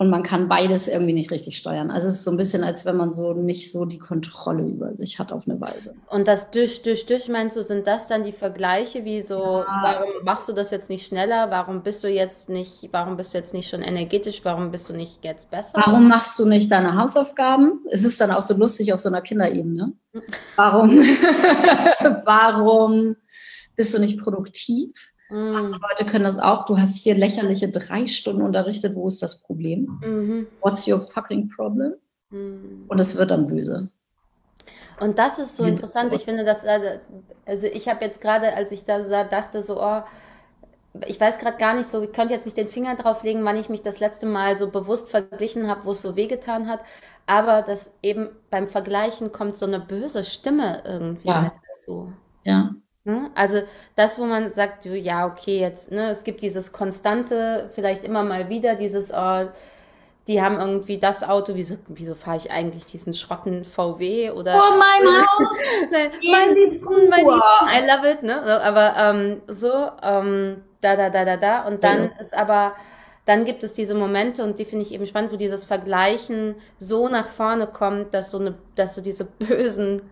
Und 0.00 0.10
man 0.10 0.22
kann 0.22 0.48
beides 0.48 0.86
irgendwie 0.86 1.12
nicht 1.12 1.32
richtig 1.32 1.58
steuern. 1.58 1.90
Also 1.90 2.06
es 2.06 2.14
ist 2.14 2.24
so 2.24 2.30
ein 2.30 2.36
bisschen, 2.36 2.62
als 2.62 2.86
wenn 2.86 2.96
man 2.96 3.12
so 3.12 3.32
nicht 3.32 3.72
so 3.72 3.84
die 3.84 3.98
Kontrolle 3.98 4.62
über 4.62 4.94
sich 4.94 5.18
hat 5.18 5.32
auf 5.32 5.42
eine 5.48 5.60
Weise. 5.60 5.96
Und 6.08 6.28
das 6.28 6.52
Dusch, 6.52 6.82
Dusch, 6.82 7.04
Dusch, 7.06 7.28
meinst 7.28 7.56
du, 7.56 7.64
sind 7.64 7.88
das 7.88 8.06
dann 8.06 8.22
die 8.22 8.30
Vergleiche, 8.30 9.04
wie 9.04 9.22
so, 9.22 9.64
ja. 9.66 9.80
warum 9.82 10.24
machst 10.24 10.48
du 10.48 10.52
das 10.52 10.70
jetzt 10.70 10.88
nicht 10.88 11.04
schneller? 11.04 11.50
Warum 11.50 11.82
bist 11.82 12.04
du 12.04 12.08
jetzt 12.08 12.48
nicht, 12.48 12.88
warum 12.92 13.16
bist 13.16 13.34
du 13.34 13.38
jetzt 13.38 13.52
nicht 13.54 13.68
schon 13.68 13.82
energetisch? 13.82 14.44
Warum 14.44 14.70
bist 14.70 14.88
du 14.88 14.92
nicht 14.92 15.24
jetzt 15.24 15.50
besser? 15.50 15.82
Warum 15.84 16.06
machst 16.06 16.38
du 16.38 16.46
nicht 16.46 16.70
deine 16.70 16.94
Hausaufgaben? 16.96 17.84
Es 17.90 18.04
ist 18.04 18.20
dann 18.20 18.30
auch 18.30 18.42
so 18.42 18.54
lustig 18.54 18.92
auf 18.92 19.00
so 19.00 19.08
einer 19.08 19.20
Kinderebene. 19.20 19.94
Warum, 20.54 21.00
warum 22.24 23.16
bist 23.74 23.94
du 23.94 23.98
nicht 23.98 24.20
produktiv? 24.20 24.92
Mhm. 25.30 25.72
Leute 25.72 26.10
können 26.10 26.24
das 26.24 26.38
auch. 26.38 26.64
Du 26.64 26.78
hast 26.78 26.96
hier 26.96 27.14
lächerliche 27.14 27.68
drei 27.68 28.06
Stunden 28.06 28.42
unterrichtet. 28.42 28.94
Wo 28.94 29.06
ist 29.06 29.22
das 29.22 29.40
Problem? 29.40 30.00
Mhm. 30.02 30.46
What's 30.60 30.86
your 30.86 31.00
fucking 31.00 31.48
problem? 31.50 31.94
Mhm. 32.30 32.84
Und 32.88 32.98
es 32.98 33.16
wird 33.16 33.30
dann 33.30 33.46
böse. 33.46 33.88
Und 35.00 35.18
das 35.18 35.38
ist 35.38 35.56
so 35.56 35.64
interessant. 35.64 36.12
Ich 36.12 36.24
finde, 36.24 36.44
dass, 36.44 36.64
äh, 36.64 36.98
also 37.46 37.66
ich 37.66 37.88
habe 37.88 38.04
jetzt 38.04 38.20
gerade, 38.20 38.54
als 38.54 38.72
ich 38.72 38.84
da 38.84 39.24
dachte, 39.24 39.62
so, 39.62 39.80
oh, 39.80 40.02
ich 41.06 41.20
weiß 41.20 41.38
gerade 41.38 41.58
gar 41.58 41.74
nicht 41.74 41.88
so, 41.88 42.02
ich 42.02 42.12
könnte 42.12 42.34
jetzt 42.34 42.46
nicht 42.46 42.56
den 42.56 42.68
Finger 42.68 42.96
drauf 42.96 43.22
legen, 43.22 43.44
wann 43.44 43.56
ich 43.56 43.68
mich 43.68 43.82
das 43.82 44.00
letzte 44.00 44.26
Mal 44.26 44.58
so 44.58 44.70
bewusst 44.70 45.10
verglichen 45.10 45.68
habe, 45.68 45.84
wo 45.84 45.92
es 45.92 46.02
so 46.02 46.16
wehgetan 46.16 46.68
hat. 46.68 46.80
Aber 47.26 47.62
dass 47.62 47.94
eben 48.02 48.30
beim 48.50 48.66
Vergleichen 48.66 49.30
kommt 49.30 49.54
so 49.56 49.66
eine 49.66 49.80
böse 49.80 50.24
Stimme 50.24 50.82
irgendwie 50.84 51.28
ja. 51.28 51.42
mit 51.42 51.52
dazu. 51.68 52.12
Ja. 52.44 52.74
Ne? 53.08 53.30
Also 53.34 53.62
das, 53.96 54.18
wo 54.18 54.26
man 54.26 54.52
sagt, 54.52 54.84
ja, 54.84 55.26
okay, 55.26 55.58
jetzt, 55.60 55.90
ne, 55.90 56.10
es 56.10 56.24
gibt 56.24 56.42
dieses 56.42 56.72
konstante, 56.72 57.70
vielleicht 57.74 58.04
immer 58.04 58.22
mal 58.22 58.50
wieder, 58.50 58.74
dieses, 58.74 59.12
oh, 59.12 59.48
die 60.26 60.42
haben 60.42 60.60
irgendwie 60.60 60.98
das 60.98 61.24
Auto, 61.24 61.54
wieso, 61.54 61.76
wieso 61.88 62.14
fahre 62.14 62.36
ich 62.36 62.50
eigentlich 62.50 62.84
diesen 62.84 63.14
Schrotten 63.14 63.64
VW 63.64 64.30
oder 64.32 64.52
vor 64.52 64.76
meinem 64.76 65.26
Haus, 65.26 65.58
mein 65.90 66.54
Liebsten, 66.54 67.08
mein 67.08 67.24
Liebsten, 67.24 67.72
I 67.72 67.90
love 67.90 68.10
it, 68.10 68.22
ne? 68.22 68.62
Aber 68.62 68.94
ähm, 68.98 69.40
so, 69.46 69.90
ähm, 70.02 70.62
da, 70.82 70.94
da, 70.94 71.08
da, 71.08 71.24
da, 71.24 71.38
da 71.38 71.62
und 71.62 71.82
dann 71.82 72.10
ja. 72.14 72.20
ist 72.20 72.36
aber 72.36 72.74
dann 73.24 73.44
gibt 73.44 73.64
es 73.64 73.72
diese 73.72 73.94
Momente 73.94 74.42
und 74.42 74.58
die 74.58 74.64
finde 74.64 74.84
ich 74.84 74.92
eben 74.92 75.06
spannend, 75.06 75.32
wo 75.32 75.36
dieses 75.36 75.64
Vergleichen 75.64 76.54
so 76.78 77.08
nach 77.08 77.28
vorne 77.28 77.66
kommt, 77.66 78.14
dass 78.14 78.30
so 78.30 78.38
eine, 78.38 78.54
dass 78.74 78.94
so 78.94 79.00
diese 79.00 79.24
bösen 79.24 80.02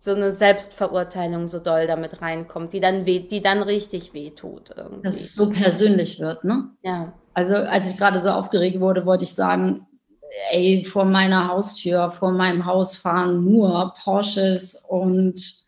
so 0.00 0.14
eine 0.14 0.32
Selbstverurteilung 0.32 1.46
so 1.46 1.60
doll 1.60 1.86
damit 1.86 2.22
reinkommt, 2.22 2.72
die 2.72 2.80
dann 2.80 3.04
weh, 3.04 3.20
die 3.20 3.42
dann 3.42 3.62
richtig 3.62 4.14
wehtut 4.14 4.70
irgendwie. 4.74 5.02
Dass 5.02 5.20
es 5.20 5.34
so 5.34 5.50
persönlich 5.50 6.18
wird, 6.18 6.42
ne? 6.42 6.70
Ja. 6.82 7.12
Also 7.34 7.54
als 7.54 7.90
ich 7.90 7.98
gerade 7.98 8.18
so 8.18 8.30
aufgeregt 8.30 8.80
wurde, 8.80 9.04
wollte 9.04 9.24
ich 9.24 9.34
sagen, 9.34 9.86
ey, 10.52 10.84
vor 10.84 11.04
meiner 11.04 11.48
Haustür, 11.48 12.10
vor 12.10 12.32
meinem 12.32 12.64
Haus 12.64 12.96
fahren 12.96 13.44
nur 13.44 13.92
Porsches 14.02 14.74
und 14.88 15.64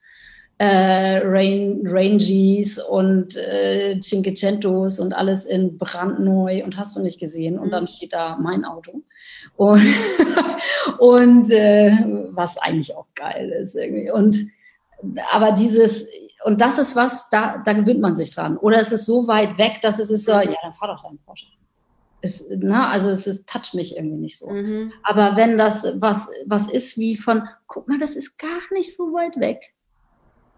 äh, 0.59 1.21
Rain, 1.25 1.83
Rangies 1.85 2.79
und 2.79 3.37
äh, 3.37 3.99
Cinquecentos 4.01 5.01
und 5.01 5.13
alles 5.13 5.45
in 5.45 5.77
brandneu 5.77 6.63
und 6.65 6.77
hast 6.77 6.95
du 6.97 7.01
nicht 7.01 7.19
gesehen. 7.19 7.59
Und 7.59 7.71
dann 7.71 7.85
mhm. 7.85 7.89
steht 7.89 8.13
da 8.13 8.39
mein 8.41 8.65
Auto. 8.65 9.03
Und, 9.57 9.83
und 10.99 11.51
äh, 11.51 11.93
was 12.31 12.59
eigentlich 12.59 12.95
auch 12.95 13.07
geil 13.15 13.51
ist 13.51 13.75
irgendwie. 13.75 14.11
Und 14.11 14.37
aber 15.33 15.53
dieses, 15.53 16.07
und 16.45 16.61
das 16.61 16.79
ist 16.79 16.95
was, 16.95 17.29
da, 17.31 17.59
da 17.65 17.73
gewöhnt 17.73 18.01
man 18.01 18.15
sich 18.15 18.33
dran. 18.33 18.57
Oder 18.57 18.81
es 18.81 18.93
ist 18.93 19.05
so 19.05 19.27
weit 19.27 19.59
weg, 19.59 19.81
dass 19.83 19.99
es 19.99 20.11
ist 20.11 20.27
so, 20.27 20.33
ja, 20.33 20.55
dann 20.63 20.75
fahr 20.75 20.89
doch 20.89 21.03
deinen 21.03 21.19
Porsche. 21.19 21.47
Es, 22.21 22.49
na, 22.57 22.89
also 22.89 23.11
es 23.11 23.27
ist, 23.27 23.49
toucht 23.49 23.75
mich 23.75 23.97
irgendwie 23.97 24.19
nicht 24.19 24.39
so. 24.39 24.49
Mhm. 24.49 24.93
Aber 25.03 25.37
wenn 25.37 25.59
das 25.59 25.85
was, 25.97 26.29
was 26.47 26.71
ist 26.71 26.97
wie 26.99 27.17
von, 27.17 27.49
guck 27.67 27.89
mal, 27.89 27.99
das 27.99 28.15
ist 28.15 28.39
gar 28.39 28.61
nicht 28.71 28.97
so 28.97 29.13
weit 29.13 29.41
weg 29.41 29.75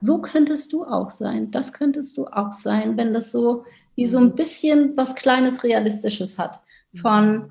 so 0.05 0.21
könntest 0.21 0.73
du 0.73 0.85
auch 0.85 1.09
sein, 1.09 1.51
das 1.51 1.73
könntest 1.73 2.19
du 2.19 2.27
auch 2.27 2.53
sein, 2.53 2.97
wenn 2.97 3.15
das 3.15 3.33
so 3.33 3.65
wie 3.97 4.07
so 4.07 4.19
ein 4.19 4.27
mhm. 4.27 4.35
bisschen 4.35 4.97
was 4.97 5.15
Kleines 5.15 5.65
Realistisches 5.65 6.39
hat. 6.39 6.61
Von, 7.01 7.51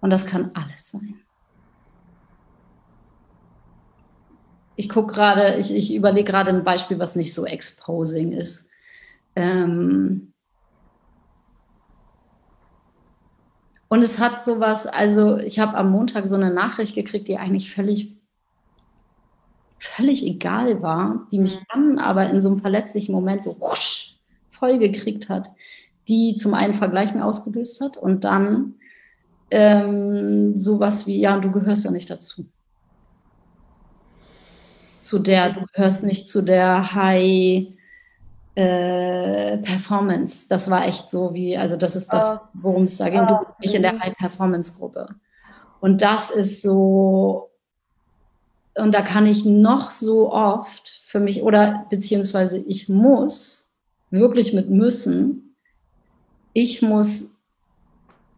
und 0.00 0.10
das 0.10 0.24
kann 0.24 0.50
alles 0.54 0.88
sein. 0.88 1.20
Ich 4.76 4.88
gucke 4.88 5.12
gerade, 5.12 5.56
ich, 5.56 5.74
ich 5.74 5.94
überlege 5.94 6.30
gerade 6.30 6.50
ein 6.50 6.64
Beispiel, 6.64 6.98
was 6.98 7.16
nicht 7.16 7.34
so 7.34 7.44
exposing 7.44 8.32
ist. 8.32 8.68
Ähm 9.36 10.32
und 13.88 14.02
es 14.02 14.18
hat 14.18 14.42
sowas, 14.42 14.86
also 14.86 15.36
ich 15.36 15.58
habe 15.58 15.76
am 15.76 15.90
Montag 15.90 16.26
so 16.26 16.36
eine 16.36 16.52
Nachricht 16.52 16.94
gekriegt, 16.94 17.28
die 17.28 17.38
eigentlich 17.38 17.74
völlig 17.74 18.21
völlig 20.02 20.24
egal 20.26 20.82
war, 20.82 21.26
die 21.30 21.38
mich 21.38 21.60
mhm. 21.60 21.64
dann 21.72 21.98
aber 21.98 22.28
in 22.28 22.40
so 22.40 22.48
einem 22.48 22.58
verletzlichen 22.58 23.14
Moment 23.14 23.44
so 23.44 23.56
husch, 23.60 24.16
voll 24.50 24.78
gekriegt 24.78 25.28
hat, 25.28 25.50
die 26.08 26.34
zum 26.34 26.54
einen 26.54 26.74
Vergleich 26.74 27.14
mir 27.14 27.24
ausgelöst 27.24 27.80
hat 27.80 27.96
und 27.96 28.24
dann 28.24 28.74
ähm, 29.50 30.56
sowas 30.56 31.06
wie, 31.06 31.20
ja, 31.20 31.38
du 31.38 31.52
gehörst 31.52 31.84
ja 31.84 31.92
nicht 31.92 32.10
dazu. 32.10 32.46
Zu 34.98 35.20
der, 35.20 35.52
du 35.52 35.66
gehörst 35.72 36.02
nicht 36.02 36.26
zu 36.26 36.42
der 36.42 36.94
High 36.94 37.68
äh, 38.54 39.58
Performance. 39.58 40.46
Das 40.48 40.68
war 40.70 40.86
echt 40.86 41.08
so 41.08 41.32
wie, 41.32 41.56
also 41.56 41.76
das 41.76 41.94
ist 41.96 42.12
das, 42.12 42.36
worum 42.54 42.84
es 42.84 42.98
da 42.98 43.08
geht. 43.08 43.20
Du 43.28 43.38
bist 43.38 43.60
nicht 43.60 43.74
in 43.74 43.82
der. 43.82 43.98
High 43.98 44.16
Performance 44.16 44.72
Gruppe. 44.76 45.08
Und 45.80 46.02
das 46.02 46.30
ist 46.30 46.62
so, 46.62 47.51
und 48.76 48.92
da 48.92 49.02
kann 49.02 49.26
ich 49.26 49.44
noch 49.44 49.90
so 49.90 50.32
oft 50.32 50.88
für 50.88 51.20
mich 51.20 51.42
oder 51.42 51.86
beziehungsweise 51.90 52.58
ich 52.58 52.88
muss 52.88 53.70
wirklich 54.10 54.52
mit 54.52 54.70
müssen, 54.70 55.56
ich 56.52 56.82
muss 56.82 57.36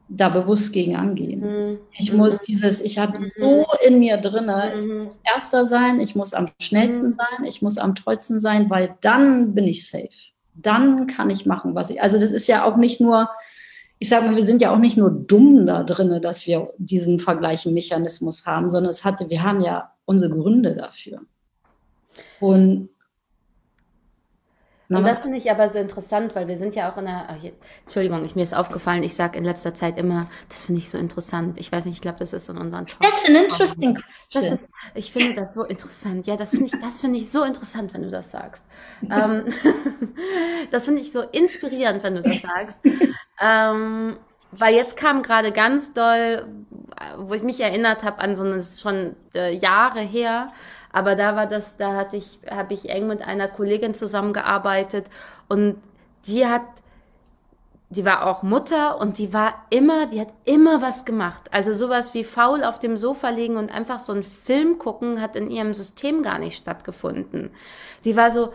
da 0.09 0.29
bewusst 0.29 0.73
gegen 0.73 0.97
angehen. 0.97 1.41
Mhm. 1.41 1.79
Ich 1.93 2.12
muss 2.12 2.37
dieses, 2.47 2.81
ich 2.81 2.99
habe 2.99 3.19
mhm. 3.19 3.25
so 3.38 3.67
in 3.87 3.99
mir 3.99 4.19
drinne, 4.19 4.73
ich 4.76 4.85
mhm. 4.85 5.05
muss 5.05 5.21
erster 5.25 5.64
sein, 5.64 6.00
ich 6.00 6.14
muss 6.14 6.35
am 6.35 6.49
schnellsten 6.61 7.09
mhm. 7.09 7.12
sein, 7.12 7.45
ich 7.47 7.62
muss 7.62 7.79
am 7.79 7.95
tollsten 7.95 8.41
sein, 8.41 8.71
weil 8.71 8.97
dann 9.00 9.55
bin 9.55 9.64
ich 9.64 9.88
safe. 9.88 10.33
Dann 10.55 11.07
kann 11.07 11.31
ich 11.31 11.47
machen, 11.47 11.75
was 11.75 11.91
ich. 11.91 12.00
Also 12.00 12.19
das 12.19 12.31
ist 12.31 12.47
ja 12.47 12.64
auch 12.64 12.76
nicht 12.76 13.00
nur, 13.00 13.29
ich 13.99 14.09
sage 14.09 14.26
mal, 14.26 14.37
wir 14.37 14.45
sind 14.45 14.62
ja 14.62 14.73
auch 14.73 14.79
nicht 14.79 14.97
nur 14.97 15.11
dumm 15.11 15.67
da 15.67 15.83
drinne, 15.83 16.21
dass 16.21 16.47
wir 16.47 16.73
diesen 16.79 17.19
vergleichen 17.19 17.75
Mechanismus 17.75 18.47
haben, 18.47 18.69
sondern 18.69 18.91
es 18.91 19.05
hatte, 19.05 19.31
wir 19.31 19.43
haben 19.43 19.62
ja 19.62 19.94
unsere 20.05 20.35
Gründe 20.35 20.75
dafür. 20.75 21.21
Und 22.41 22.89
und 24.91 25.07
das 25.07 25.21
finde 25.21 25.39
ich 25.39 25.51
aber 25.51 25.69
so 25.69 25.79
interessant, 25.79 26.35
weil 26.37 26.47
wir 26.47 26.57
sind 26.57 26.75
ja 26.75 26.91
auch 26.91 26.99
in 26.99 27.07
einer. 27.07 27.35
Hier, 27.41 27.53
Entschuldigung, 27.83 28.25
ich, 28.25 28.37
mir 28.37 28.43
ist 28.43 28.55
aufgefallen, 28.55 29.03
ich 29.03 29.15
sage 29.15 29.39
in 29.39 29.45
letzter 29.45 29.75
Zeit 29.75 29.99
immer, 29.99 30.27
das 30.51 30.65
finde 30.67 30.81
ich 30.81 30.91
so 30.91 30.99
interessant. 30.99 31.59
Ich 31.59 31.73
weiß 31.73 31.87
nicht, 31.87 31.97
ich 31.97 32.01
glaube, 32.03 32.19
das 32.19 32.33
ist 32.33 32.49
in 32.51 32.59
unseren 32.59 32.87
Talk. 32.87 33.01
That's 33.01 33.25
an 33.27 33.37
interesting 33.37 33.95
question. 33.95 34.45
Ist, 34.45 34.69
ich 34.95 35.13
finde 35.13 35.35
das 35.35 35.55
so 35.55 35.65
interessant. 35.65 36.27
Ja, 36.27 36.37
das 36.37 36.51
finde 36.51 36.67
ich, 36.67 36.73
das 36.81 37.01
finde 37.01 37.19
ich 37.19 37.31
so 37.31 37.45
interessant, 37.45 37.95
wenn 37.95 38.03
du 38.03 38.11
das 38.11 38.31
sagst. 38.31 38.65
ähm, 39.11 39.45
das 40.71 40.85
finde 40.85 41.01
ich 41.01 41.13
so 41.13 41.23
inspirierend, 41.23 42.03
wenn 42.03 42.17
du 42.17 42.23
das 42.23 42.43
sagst. 42.43 42.79
ähm, 43.41 44.19
weil 44.59 44.75
jetzt 44.75 44.97
kam 44.97 45.23
gerade 45.23 45.53
ganz 45.53 45.93
doll, 45.93 46.47
wo 47.19 47.35
ich 47.35 47.43
mich 47.43 47.61
erinnert 47.61 48.03
habe 48.03 48.21
an 48.21 48.37
so 48.37 48.45
eine 48.45 48.63
schon 48.63 49.17
äh, 49.35 49.55
Jahre 49.55 50.01
her, 50.01 50.53
aber 50.93 51.17
da 51.17 51.35
war 51.35 51.47
das, 51.47 51.77
da 51.77 51.97
hatte 51.97 52.17
ich, 52.17 52.39
habe 52.49 52.75
ich 52.75 52.89
eng 52.89 53.09
mit 53.09 53.21
einer 53.21 53.49
Kollegin 53.49 53.95
zusammengearbeitet 53.95 55.07
und 55.49 55.77
die 56.27 56.47
hat, 56.47 56.63
die 57.91 58.05
war 58.05 58.27
auch 58.27 58.43
Mutter 58.43 59.01
und 59.01 59.19
die 59.19 59.33
war 59.33 59.55
immer, 59.71 60.07
die 60.07 60.21
hat 60.21 60.33
immer 60.45 60.83
was 60.83 61.05
gemacht. 61.05 61.51
Also 61.53 61.73
sowas 61.73 62.15
wie 62.15 62.25
faul 62.25 62.63
auf 62.65 62.79
dem 62.79 62.97
Sofa 62.97 63.31
liegen 63.31 63.57
und 63.57 63.75
einfach 63.75 63.99
so 63.99 64.13
einen 64.13 64.23
Film 64.23 64.79
gucken 64.79 65.21
hat 65.21 65.37
in 65.37 65.51
ihrem 65.51 65.75
System 65.75 66.23
gar 66.23 66.39
nicht 66.39 66.57
stattgefunden. 66.57 67.51
Die 68.05 68.17
war 68.17 68.31
so, 68.31 68.53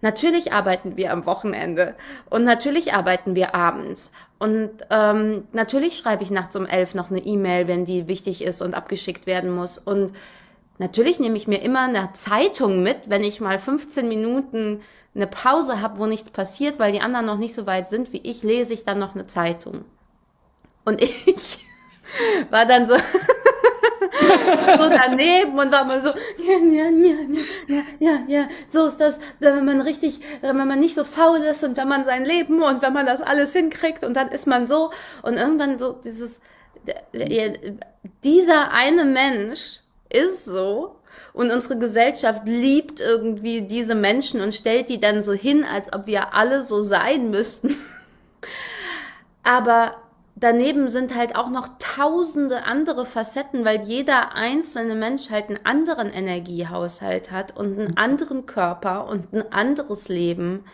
Natürlich 0.00 0.52
arbeiten 0.52 0.96
wir 0.96 1.12
am 1.12 1.26
Wochenende 1.26 1.94
und 2.30 2.44
natürlich 2.44 2.94
arbeiten 2.94 3.34
wir 3.34 3.54
abends 3.54 4.12
und 4.38 4.70
ähm, 4.90 5.48
natürlich 5.52 5.98
schreibe 5.98 6.22
ich 6.22 6.30
nachts 6.30 6.54
um 6.54 6.66
elf 6.66 6.94
noch 6.94 7.10
eine 7.10 7.18
E-Mail, 7.18 7.66
wenn 7.66 7.84
die 7.84 8.06
wichtig 8.06 8.42
ist 8.42 8.62
und 8.62 8.74
abgeschickt 8.74 9.26
werden 9.26 9.50
muss 9.50 9.78
und 9.78 10.12
Natürlich 10.78 11.18
nehme 11.18 11.36
ich 11.36 11.48
mir 11.48 11.60
immer 11.60 11.82
eine 11.82 12.12
Zeitung 12.12 12.82
mit, 12.82 13.10
wenn 13.10 13.24
ich 13.24 13.40
mal 13.40 13.58
15 13.58 14.08
Minuten 14.08 14.80
eine 15.14 15.26
Pause 15.26 15.80
habe, 15.80 15.98
wo 15.98 16.06
nichts 16.06 16.30
passiert, 16.30 16.78
weil 16.78 16.92
die 16.92 17.00
anderen 17.00 17.26
noch 17.26 17.38
nicht 17.38 17.54
so 17.54 17.66
weit 17.66 17.88
sind 17.88 18.12
wie 18.12 18.18
ich, 18.18 18.44
lese 18.44 18.74
ich 18.74 18.84
dann 18.84 19.00
noch 19.00 19.14
eine 19.14 19.26
Zeitung. 19.26 19.84
Und 20.84 21.02
ich 21.02 21.66
war 22.50 22.64
dann 22.64 22.86
so, 22.86 22.94
so 24.78 24.88
daneben 24.88 25.58
und 25.58 25.72
war 25.72 25.84
mal 25.84 26.02
so, 26.02 26.10
ja, 26.10 26.58
ja, 26.70 26.88
ja, 26.90 27.16
ja, 27.66 27.82
ja, 27.98 28.18
ja, 28.26 28.48
so 28.68 28.86
ist 28.86 28.98
das, 28.98 29.18
wenn 29.40 29.64
man 29.64 29.80
richtig, 29.80 30.20
wenn 30.40 30.56
man 30.56 30.80
nicht 30.80 30.94
so 30.94 31.04
faul 31.04 31.38
ist 31.38 31.64
und 31.64 31.76
wenn 31.76 31.88
man 31.88 32.04
sein 32.04 32.24
Leben 32.24 32.62
und 32.62 32.82
wenn 32.82 32.92
man 32.92 33.06
das 33.06 33.20
alles 33.20 33.52
hinkriegt 33.52 34.04
und 34.04 34.14
dann 34.14 34.28
ist 34.28 34.46
man 34.46 34.66
so 34.66 34.90
und 35.22 35.34
irgendwann 35.34 35.78
so 35.78 35.92
dieses, 35.92 36.40
dieser 38.22 38.72
eine 38.72 39.04
Mensch, 39.04 39.80
ist 40.10 40.44
so. 40.44 40.96
Und 41.32 41.50
unsere 41.50 41.78
Gesellschaft 41.78 42.42
liebt 42.46 43.00
irgendwie 43.00 43.62
diese 43.62 43.94
Menschen 43.94 44.40
und 44.40 44.54
stellt 44.54 44.88
die 44.88 45.00
dann 45.00 45.22
so 45.22 45.32
hin, 45.32 45.64
als 45.64 45.92
ob 45.92 46.06
wir 46.06 46.34
alle 46.34 46.62
so 46.62 46.82
sein 46.82 47.30
müssten. 47.30 47.76
Aber 49.42 49.96
daneben 50.40 50.88
sind 50.88 51.14
halt 51.14 51.36
auch 51.36 51.50
noch 51.50 51.68
tausende 51.78 52.64
andere 52.64 53.06
Facetten, 53.06 53.64
weil 53.64 53.82
jeder 53.82 54.34
einzelne 54.34 54.94
Mensch 54.94 55.30
halt 55.30 55.48
einen 55.48 55.64
anderen 55.64 56.12
Energiehaushalt 56.12 57.30
hat 57.30 57.56
und 57.56 57.78
einen 57.78 57.96
anderen 57.96 58.46
Körper 58.46 59.08
und 59.08 59.32
ein 59.32 59.52
anderes 59.52 60.08
Leben. 60.08 60.64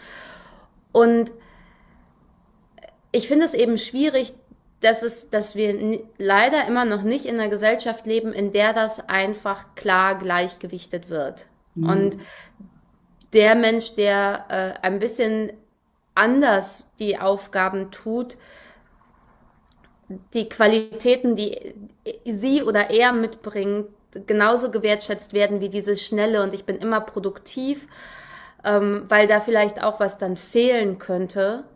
Und 0.92 1.33
ich 3.12 3.28
finde 3.28 3.47
es 3.47 3.54
eben 3.54 3.78
schwierig, 3.78 4.35
dass, 4.80 5.02
es, 5.02 5.30
dass 5.30 5.54
wir 5.56 6.00
leider 6.18 6.66
immer 6.66 6.85
noch 6.85 7.02
nicht 7.02 7.25
in 7.25 7.40
einer 7.40 7.49
Gesellschaft 7.49 8.06
leben, 8.06 8.33
in 8.33 8.52
der 8.52 8.75
das 8.75 9.09
einfach 9.09 9.75
klar 9.76 10.18
gleichgewichtet 10.18 11.09
wird. 11.09 11.47
Mhm. 11.75 11.88
Und 11.88 12.16
der 13.33 13.54
Mensch, 13.54 13.94
der 13.94 14.44
äh, 14.49 14.87
ein 14.87 14.99
bisschen 14.99 15.52
anders 16.14 16.92
die 16.99 17.18
Aufgaben 17.18 17.90
tut, 17.90 18.37
die 20.32 20.49
Qualitäten, 20.49 21.37
die 21.37 21.75
sie 22.25 22.62
oder 22.62 22.90
er 22.90 23.12
mitbringt, 23.12 23.87
genauso 24.26 24.70
gewertschätzt 24.70 25.32
werden 25.32 25.61
wie 25.61 25.68
dieses 25.68 26.02
schnelle 26.02 26.42
und 26.42 26.54
ich 26.54 26.64
bin 26.64 26.76
immer 26.76 27.00
produktiv, 27.00 27.88
ähm, 28.64 29.04
weil 29.08 29.26
da 29.26 29.40
vielleicht 29.40 29.82
auch 29.82 30.00
was 30.00 30.18
dann 30.18 30.37
fehlen 30.37 30.99
könnte. 30.99 31.64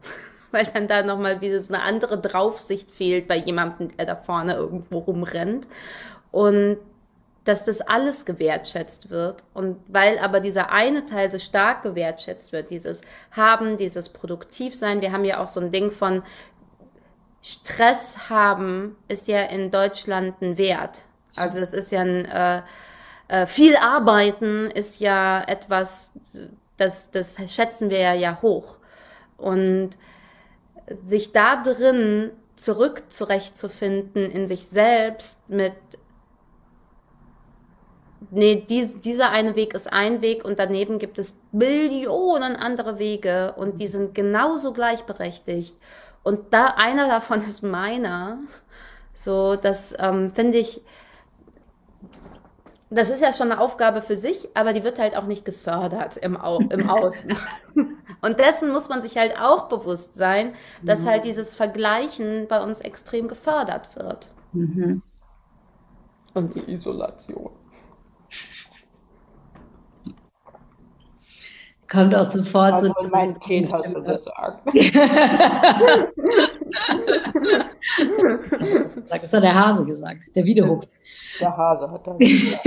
weil 0.50 0.64
dann 0.64 0.88
da 0.88 1.02
nochmal 1.02 1.40
wieder 1.40 1.60
so 1.60 1.74
eine 1.74 1.82
andere 1.82 2.18
Draufsicht 2.18 2.90
fehlt 2.90 3.28
bei 3.28 3.36
jemandem, 3.36 3.94
der 3.96 4.06
da 4.06 4.16
vorne 4.16 4.54
irgendwo 4.54 4.98
rumrennt. 4.98 5.66
Und 6.30 6.78
dass 7.44 7.64
das 7.64 7.80
alles 7.80 8.26
gewertschätzt 8.26 9.08
wird. 9.08 9.42
Und 9.54 9.78
weil 9.88 10.18
aber 10.18 10.40
dieser 10.40 10.70
eine 10.70 11.06
Teil 11.06 11.30
so 11.32 11.38
stark 11.38 11.82
gewertschätzt 11.82 12.52
wird, 12.52 12.70
dieses 12.70 13.00
Haben, 13.30 13.78
dieses 13.78 14.10
Produktivsein, 14.10 15.00
wir 15.00 15.12
haben 15.12 15.24
ja 15.24 15.42
auch 15.42 15.46
so 15.46 15.60
ein 15.60 15.70
Ding 15.70 15.90
von 15.90 16.22
Stress 17.48 18.28
haben, 18.28 18.96
ist 19.08 19.26
ja 19.28 19.42
in 19.44 19.70
Deutschland 19.70 20.40
ein 20.42 20.58
Wert. 20.58 21.04
Also 21.36 21.60
das 21.60 21.72
ist 21.72 21.92
ja 21.92 22.02
ein 22.02 22.24
äh, 22.26 22.62
äh, 23.28 23.46
viel 23.46 23.76
Arbeiten 23.76 24.70
ist 24.70 25.00
ja 25.00 25.42
etwas, 25.46 26.12
das, 26.76 27.10
das 27.10 27.36
schätzen 27.52 27.90
wir 27.90 27.98
ja, 27.98 28.14
ja 28.14 28.40
hoch. 28.42 28.76
Und 29.36 29.90
sich 31.04 31.32
da 31.32 31.62
drin 31.62 32.30
zurück 32.56 33.04
zurechtzufinden 33.10 34.30
in 34.30 34.48
sich 34.48 34.66
selbst 34.66 35.48
mit 35.50 35.74
nee, 38.30 38.64
dies, 38.68 39.00
dieser 39.00 39.30
eine 39.30 39.54
Weg 39.54 39.74
ist 39.74 39.92
ein 39.92 40.22
Weg 40.22 40.44
und 40.44 40.58
daneben 40.58 40.98
gibt 40.98 41.18
es 41.18 41.38
Millionen 41.52 42.56
andere 42.56 42.98
Wege 42.98 43.52
und 43.56 43.78
die 43.80 43.86
sind 43.86 44.14
genauso 44.14 44.72
gleichberechtigt. 44.72 45.76
Und 46.28 46.52
da 46.52 46.74
einer 46.76 47.08
davon 47.08 47.40
ist 47.46 47.62
meiner. 47.62 48.40
So, 49.14 49.56
das 49.56 49.94
ähm, 49.98 50.30
finde 50.30 50.58
ich, 50.58 50.82
das 52.90 53.08
ist 53.08 53.22
ja 53.22 53.32
schon 53.32 53.50
eine 53.50 53.60
Aufgabe 53.62 54.02
für 54.02 54.16
sich, 54.16 54.50
aber 54.52 54.74
die 54.74 54.84
wird 54.84 54.98
halt 54.98 55.16
auch 55.16 55.24
nicht 55.24 55.46
gefördert 55.46 56.18
im, 56.18 56.38
Au 56.38 56.58
im 56.58 56.90
Außen. 56.90 57.34
Und 58.20 58.38
dessen 58.38 58.72
muss 58.72 58.90
man 58.90 59.00
sich 59.00 59.16
halt 59.16 59.40
auch 59.40 59.70
bewusst 59.70 60.16
sein, 60.16 60.52
dass 60.82 61.00
mhm. 61.00 61.06
halt 61.08 61.24
dieses 61.24 61.54
Vergleichen 61.54 62.46
bei 62.46 62.62
uns 62.62 62.80
extrem 62.80 63.26
gefördert 63.26 63.96
wird. 63.96 64.28
Mhm. 64.52 65.00
Und 66.34 66.54
die 66.54 66.70
Isolation. 66.70 67.52
Kommt 71.90 72.14
auch 72.14 72.24
sofort 72.24 72.74
also 72.74 72.92
so. 73.02 73.08
Mein 73.10 73.40
Kind 73.40 73.72
hast 73.72 73.94
du 73.94 74.02
gesagt. 74.02 74.66
das 79.10 79.32
hat 79.32 79.42
der 79.42 79.54
Hase 79.54 79.86
gesagt, 79.86 80.20
der 80.34 80.44
Wiederhof. 80.44 80.84
Der 81.40 81.56
Hase 81.56 81.90
hat 81.90 82.06
das 82.06 82.18
gesagt. 82.18 82.66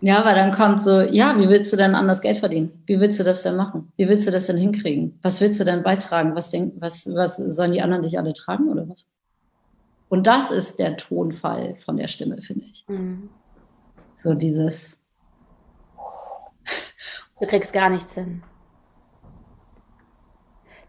Ja, 0.00 0.24
weil 0.24 0.34
dann 0.34 0.52
kommt 0.52 0.82
so, 0.82 1.00
ja, 1.00 1.38
wie 1.38 1.48
willst 1.48 1.72
du 1.72 1.76
denn 1.76 1.94
anders 1.94 2.20
Geld 2.20 2.38
verdienen? 2.38 2.82
Wie 2.86 3.00
willst 3.00 3.18
du 3.18 3.24
das 3.24 3.42
denn 3.42 3.56
machen? 3.56 3.92
Wie 3.96 4.08
willst 4.08 4.26
du 4.26 4.30
das 4.30 4.46
denn 4.46 4.56
hinkriegen? 4.56 5.18
Was 5.22 5.40
willst 5.40 5.58
du 5.58 5.64
denn 5.64 5.82
beitragen? 5.82 6.34
Was, 6.34 6.50
denk, 6.50 6.74
was, 6.78 7.06
was 7.14 7.36
sollen 7.36 7.72
die 7.72 7.82
anderen 7.82 8.02
dich 8.02 8.18
alle 8.18 8.32
tragen 8.32 8.68
oder 8.68 8.88
was? 8.88 9.08
Und 10.08 10.26
das 10.26 10.50
ist 10.50 10.78
der 10.78 10.96
Tonfall 10.96 11.76
von 11.84 11.96
der 11.96 12.08
Stimme, 12.08 12.40
finde 12.40 12.66
ich. 12.66 12.84
Mhm. 12.88 13.28
So 14.16 14.34
dieses. 14.34 14.98
Du 17.40 17.46
kriegst 17.46 17.72
gar 17.72 17.90
nichts 17.90 18.14
hin. 18.14 18.42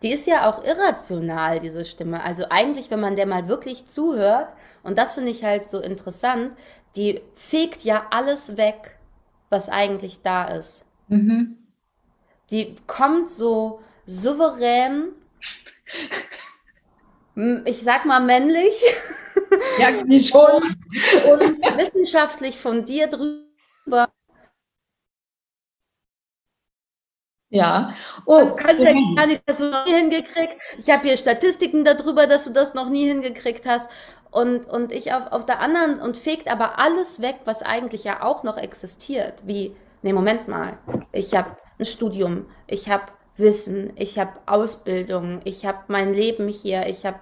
Die 0.04 0.12
ist 0.12 0.28
ja 0.28 0.48
auch 0.50 0.64
irrational, 0.64 1.60
diese 1.60 1.84
Stimme. 1.84 2.24
Also 2.24 2.46
eigentlich, 2.50 2.92
wenn 2.92 3.00
man 3.00 3.16
der 3.16 3.26
mal 3.26 3.48
wirklich 3.48 3.88
zuhört, 3.88 4.54
und 4.84 4.98
das 4.98 5.16
finde 5.16 5.32
ich 5.32 5.44
halt 5.44 5.66
so 5.66 5.80
interessant, 5.80 6.56
die 6.96 7.22
fegt 7.34 7.84
ja 7.84 8.06
alles 8.12 8.58
weg, 8.58 8.98
was 9.50 9.70
eigentlich 9.70 10.22
da 10.22 10.46
ist. 10.46 10.86
Mhm. 11.08 11.58
Die 12.52 12.76
kommt 12.86 13.30
so 13.30 13.82
souverän, 14.06 15.10
ich 17.66 17.84
sag 17.84 18.06
mal 18.06 18.20
männlich, 18.20 18.82
ja, 19.80 19.90
schon. 20.24 20.64
und 21.32 21.42
wissenschaftlich 21.78 22.58
von 22.58 22.86
dir 22.86 23.08
drüber. 23.08 24.10
Ja. 27.50 27.94
Oh, 28.26 28.44
Man 28.46 28.56
könnte 28.58 28.94
gar 29.16 29.28
nicht, 29.28 29.42
dass 29.46 29.60
du 29.60 29.70
noch 29.70 29.86
nie 29.86 29.94
hingekriegt. 29.94 30.58
Ich 30.80 30.90
habe 30.90 31.08
hier 31.08 31.16
Statistiken 31.16 31.86
darüber, 31.86 32.28
dass 32.28 32.44
du 32.44 32.52
das 32.52 32.74
noch 32.74 32.90
nie 32.90 33.08
hingekriegt 33.08 33.66
hast 33.66 33.90
und, 34.32 34.66
und 34.68 34.92
ich 34.92 35.14
auf, 35.14 35.32
auf 35.32 35.46
der 35.46 35.62
anderen 35.62 36.00
und 36.00 36.18
fegt 36.18 36.52
aber 36.52 36.78
alles 36.78 37.22
weg, 37.22 37.38
was 37.46 37.62
eigentlich 37.64 38.04
ja 38.04 38.22
auch 38.22 38.44
noch 38.44 38.58
existiert, 38.58 39.44
wie, 39.48 39.76
nee, 40.02 40.12
Moment 40.12 40.48
mal, 40.50 40.78
ich 41.14 41.34
habe 41.36 41.56
ein 41.80 41.86
Studium, 41.86 42.48
ich 42.68 42.90
habe 42.90 43.06
Wissen, 43.38 43.94
ich 43.96 44.20
habe 44.20 44.32
Ausbildung, 44.46 45.42
ich 45.44 45.66
habe 45.66 45.80
mein 45.88 46.14
Leben 46.14 46.48
hier, 46.48 46.88
ich 46.88 47.06
habe 47.06 47.20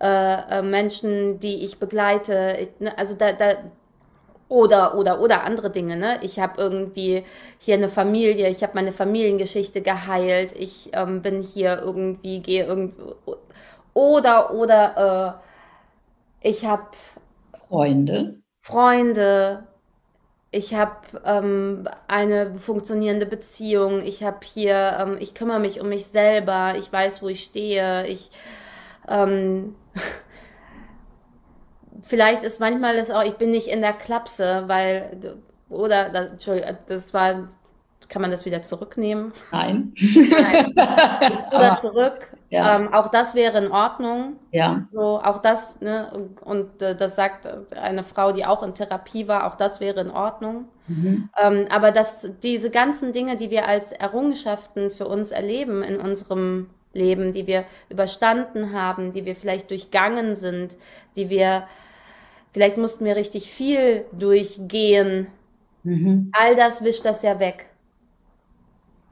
äh, 0.00 0.58
äh, 0.58 0.62
Menschen, 0.62 1.40
die 1.40 1.64
ich 1.64 1.78
begleite, 1.78 2.56
ich, 2.60 2.80
ne, 2.80 2.96
also 2.98 3.14
da, 3.16 3.32
da 3.32 3.54
oder, 4.48 4.96
oder, 4.96 5.20
oder 5.20 5.44
andere 5.44 5.70
Dinge, 5.70 5.96
ne? 5.96 6.18
Ich 6.22 6.38
habe 6.38 6.60
irgendwie 6.60 7.24
hier 7.58 7.76
eine 7.76 7.88
Familie, 7.88 8.50
ich 8.50 8.62
habe 8.62 8.74
meine 8.74 8.92
Familiengeschichte 8.92 9.80
geheilt, 9.80 10.52
ich 10.58 10.90
ähm, 10.92 11.22
bin 11.22 11.40
hier 11.42 11.80
irgendwie, 11.80 12.40
gehe 12.40 12.66
irgendwie, 12.66 13.02
oder, 13.94 14.52
oder, 14.54 15.40
äh, 16.42 16.48
ich 16.48 16.66
habe 16.66 16.84
Freunde. 17.68 18.42
Freunde, 18.60 19.66
ich 20.52 20.74
habe 20.74 20.96
ähm, 21.24 21.88
eine 22.08 22.58
funktionierende 22.58 23.24
Beziehung, 23.24 24.02
ich 24.02 24.22
habe 24.22 24.40
hier, 24.44 24.98
ähm, 25.00 25.16
ich 25.18 25.34
kümmere 25.34 25.58
mich 25.58 25.80
um 25.80 25.88
mich 25.88 26.06
selber, 26.06 26.74
ich 26.76 26.92
weiß, 26.92 27.22
wo 27.22 27.28
ich 27.28 27.42
stehe, 27.42 28.06
ich, 28.06 28.30
ähm, 29.08 29.74
vielleicht 32.02 32.44
ist 32.44 32.60
manchmal 32.60 32.98
das 32.98 33.10
auch, 33.10 33.24
ich 33.24 33.36
bin 33.36 33.50
nicht 33.50 33.68
in 33.68 33.80
der 33.80 33.94
Klapse, 33.94 34.64
weil, 34.66 35.38
oder, 35.70 36.14
Entschuldigung, 36.14 36.76
das 36.86 37.14
war, 37.14 37.48
kann 38.08 38.22
man 38.22 38.30
das 38.30 38.44
wieder 38.44 38.62
zurücknehmen? 38.62 39.32
Nein. 39.50 39.94
Nein. 40.30 40.74
oder 41.52 41.78
zurück. 41.80 42.32
Ja. 42.50 42.76
Ähm, 42.76 42.92
auch 42.92 43.08
das 43.08 43.34
wäre 43.34 43.58
in 43.58 43.70
Ordnung. 43.70 44.36
Ja. 44.50 44.86
So, 44.90 45.20
auch 45.22 45.40
das, 45.40 45.80
ne, 45.80 46.28
und, 46.44 46.82
äh, 46.82 46.94
das 46.94 47.16
sagt 47.16 47.48
eine 47.76 48.04
Frau, 48.04 48.32
die 48.32 48.44
auch 48.44 48.62
in 48.62 48.74
Therapie 48.74 49.28
war, 49.28 49.46
auch 49.46 49.56
das 49.56 49.80
wäre 49.80 50.00
in 50.00 50.10
Ordnung. 50.10 50.66
Mhm. 50.86 51.30
Ähm, 51.42 51.66
aber 51.70 51.90
dass 51.90 52.28
diese 52.42 52.70
ganzen 52.70 53.12
Dinge, 53.12 53.36
die 53.36 53.50
wir 53.50 53.66
als 53.66 53.92
Errungenschaften 53.92 54.90
für 54.90 55.06
uns 55.06 55.30
erleben 55.30 55.82
in 55.82 55.98
unserem 55.98 56.68
Leben, 56.92 57.32
die 57.32 57.46
wir 57.46 57.64
überstanden 57.88 58.72
haben, 58.72 59.12
die 59.12 59.24
wir 59.24 59.34
vielleicht 59.34 59.70
durchgangen 59.70 60.34
sind, 60.34 60.76
die 61.16 61.30
wir 61.30 61.64
Vielleicht 62.52 62.76
mussten 62.76 63.04
wir 63.04 63.16
richtig 63.16 63.50
viel 63.50 64.04
durchgehen. 64.12 65.28
Mhm. 65.84 66.30
All 66.32 66.54
das 66.54 66.84
wischt 66.84 67.04
das 67.04 67.22
ja 67.22 67.40
weg. 67.40 67.66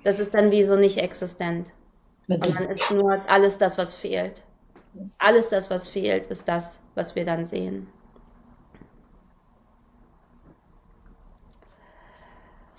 Das 0.03 0.19
ist 0.19 0.35
dann 0.35 0.51
wie 0.51 0.65
so 0.65 0.77
nicht 0.77 0.99
existent. 0.99 1.73
Und 2.29 2.55
dann 2.55 2.71
ist 2.71 2.91
nur 2.91 3.21
alles 3.29 3.59
das, 3.59 3.77
was 3.77 3.95
fehlt. 3.95 4.45
Alles 5.19 5.49
das, 5.49 5.71
was 5.71 5.89
fehlt, 5.89 6.27
ist 6.29 6.49
das, 6.49 6.81
was 6.95 7.15
wir 7.15 7.25
dann 7.25 7.47
sehen. 7.47 7.87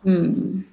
Hm. 0.04 0.66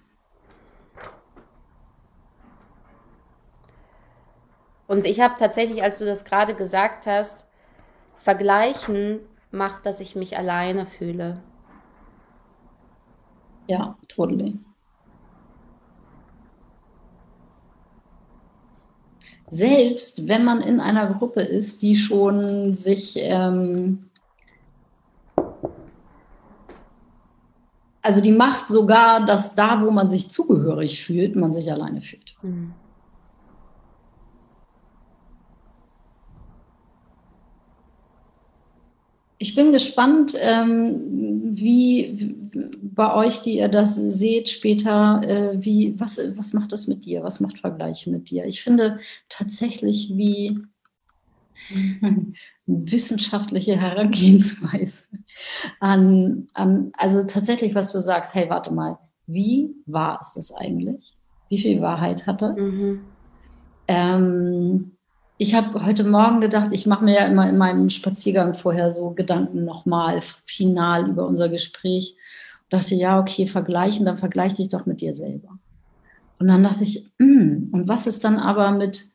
Und 4.86 5.06
ich 5.06 5.20
habe 5.20 5.34
tatsächlich, 5.38 5.82
als 5.82 5.98
du 5.98 6.06
das 6.06 6.24
gerade 6.24 6.54
gesagt 6.54 7.06
hast, 7.06 7.46
vergleichen 8.16 9.20
macht, 9.50 9.86
dass 9.86 10.00
ich 10.00 10.16
mich 10.16 10.38
alleine 10.38 10.86
fühle. 10.86 11.42
Ja, 13.66 13.98
totally. 14.08 14.58
Selbst 19.50 20.28
wenn 20.28 20.44
man 20.44 20.60
in 20.60 20.80
einer 20.80 21.14
Gruppe 21.14 21.40
ist, 21.40 21.82
die 21.82 21.96
schon 21.96 22.74
sich, 22.74 23.14
ähm, 23.16 24.04
also 28.02 28.20
die 28.20 28.32
macht 28.32 28.68
sogar, 28.68 29.24
dass 29.24 29.54
da, 29.54 29.82
wo 29.82 29.90
man 29.90 30.10
sich 30.10 30.30
zugehörig 30.30 31.02
fühlt, 31.02 31.34
man 31.34 31.52
sich 31.52 31.72
alleine 31.72 32.02
fühlt. 32.02 32.36
Mhm. 32.42 32.74
Ich 39.40 39.54
bin 39.54 39.70
gespannt, 39.70 40.34
ähm, 40.36 41.37
wie 41.60 42.34
bei 42.82 43.14
euch, 43.14 43.40
die 43.40 43.58
ihr 43.58 43.68
das 43.68 43.96
seht 43.96 44.48
später, 44.48 45.22
äh, 45.24 45.64
wie, 45.64 45.98
was, 45.98 46.18
was 46.36 46.52
macht 46.52 46.72
das 46.72 46.86
mit 46.86 47.04
dir? 47.04 47.22
Was 47.22 47.40
macht 47.40 47.60
Vergleiche 47.60 48.10
mit 48.10 48.30
dir? 48.30 48.44
Ich 48.46 48.62
finde 48.62 48.98
tatsächlich, 49.28 50.10
wie 50.14 50.58
wissenschaftliche 52.66 53.76
Herangehensweise 53.76 55.04
an, 55.80 56.48
an, 56.54 56.92
also 56.96 57.24
tatsächlich, 57.24 57.74
was 57.74 57.92
du 57.92 58.00
sagst, 58.00 58.34
hey, 58.34 58.48
warte 58.48 58.72
mal, 58.72 58.98
wie 59.26 59.74
wahr 59.86 60.18
ist 60.20 60.34
das 60.34 60.52
eigentlich? 60.52 61.14
Wie 61.48 61.58
viel 61.58 61.80
Wahrheit 61.80 62.26
hat 62.26 62.42
das? 62.42 62.72
Mhm. 62.72 63.00
Ähm, 63.86 64.97
ich 65.38 65.54
habe 65.54 65.86
heute 65.86 66.02
Morgen 66.02 66.40
gedacht, 66.40 66.70
ich 66.72 66.84
mache 66.84 67.04
mir 67.04 67.14
ja 67.14 67.26
immer 67.26 67.48
in 67.48 67.56
meinem 67.56 67.90
Spaziergang 67.90 68.54
vorher 68.54 68.90
so 68.90 69.10
Gedanken 69.10 69.64
nochmal 69.64 70.20
final 70.44 71.08
über 71.08 71.26
unser 71.26 71.48
Gespräch. 71.48 72.16
Und 72.64 72.72
dachte, 72.72 72.96
ja, 72.96 73.20
okay, 73.20 73.46
vergleichen, 73.46 74.04
dann 74.04 74.18
vergleich 74.18 74.54
dich 74.54 74.68
doch 74.68 74.84
mit 74.84 75.00
dir 75.00 75.14
selber. 75.14 75.58
Und 76.40 76.48
dann 76.48 76.64
dachte 76.64 76.82
ich, 76.82 77.08
mm, 77.18 77.68
und 77.70 77.86
was 77.86 78.08
ist 78.08 78.24
dann 78.24 78.38
aber 78.38 78.72
mit, 78.72 79.06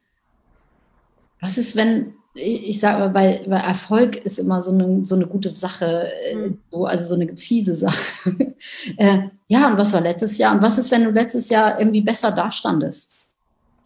was 1.41 1.57
ist, 1.57 1.75
wenn, 1.75 2.13
ich 2.35 2.79
sage 2.79 2.99
mal, 2.99 3.13
weil, 3.13 3.43
weil 3.47 3.61
Erfolg 3.61 4.15
ist 4.15 4.39
immer 4.39 4.61
so 4.61 4.71
eine, 4.71 5.05
so 5.05 5.15
eine 5.15 5.27
gute 5.27 5.49
Sache, 5.49 6.07
äh, 6.31 6.35
mhm. 6.35 6.57
so, 6.71 6.85
also 6.85 7.15
so 7.15 7.15
eine 7.15 7.35
fiese 7.35 7.75
Sache. 7.75 7.95
äh, 8.97 9.19
ja, 9.49 9.69
und 9.69 9.77
was 9.77 9.91
war 9.91 10.01
letztes 10.01 10.37
Jahr? 10.37 10.55
Und 10.55 10.61
was 10.61 10.77
ist, 10.77 10.89
wenn 10.89 11.03
du 11.03 11.11
letztes 11.11 11.49
Jahr 11.49 11.79
irgendwie 11.79 12.01
besser 12.01 12.31
dastandest? 12.31 13.13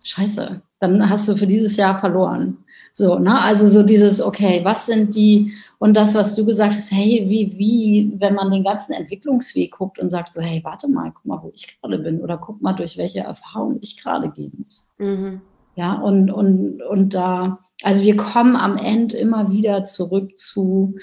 Scheiße, 0.08 0.62
dann 0.80 1.10
hast 1.10 1.28
du 1.28 1.36
für 1.36 1.48
dieses 1.48 1.76
Jahr 1.76 1.98
verloren. 1.98 2.58
So, 2.94 3.20
ne? 3.20 3.42
Also 3.42 3.68
so 3.68 3.84
dieses, 3.84 4.22
okay, 4.22 4.62
was 4.64 4.86
sind 4.86 5.14
die, 5.16 5.52
und 5.80 5.96
das, 5.96 6.16
was 6.16 6.34
du 6.34 6.46
gesagt 6.46 6.76
hast, 6.76 6.92
hey, 6.92 7.26
wie, 7.28 7.54
wie, 7.58 8.14
wenn 8.18 8.34
man 8.34 8.50
den 8.50 8.64
ganzen 8.64 8.94
Entwicklungsweg 8.94 9.72
guckt 9.72 10.00
und 10.00 10.10
sagt 10.10 10.32
so, 10.32 10.40
hey, 10.40 10.62
warte 10.64 10.88
mal, 10.88 11.12
guck 11.12 11.26
mal, 11.26 11.44
wo 11.44 11.52
ich 11.54 11.80
gerade 11.80 12.00
bin, 12.00 12.22
oder 12.22 12.38
guck 12.38 12.62
mal, 12.62 12.72
durch 12.72 12.98
welche 12.98 13.20
Erfahrung 13.20 13.80
ich 13.82 14.02
gerade 14.02 14.32
gehen 14.32 14.54
muss. 14.64 14.90
Mhm. 14.98 15.42
Ja, 15.76 15.96
und, 15.96 16.32
und, 16.32 16.82
und 16.82 17.14
da, 17.14 17.60
also 17.84 18.02
wir 18.02 18.16
kommen 18.16 18.56
am 18.56 18.78
Ende 18.78 19.18
immer 19.18 19.52
wieder 19.52 19.84
zurück 19.84 20.40
zu 20.40 20.96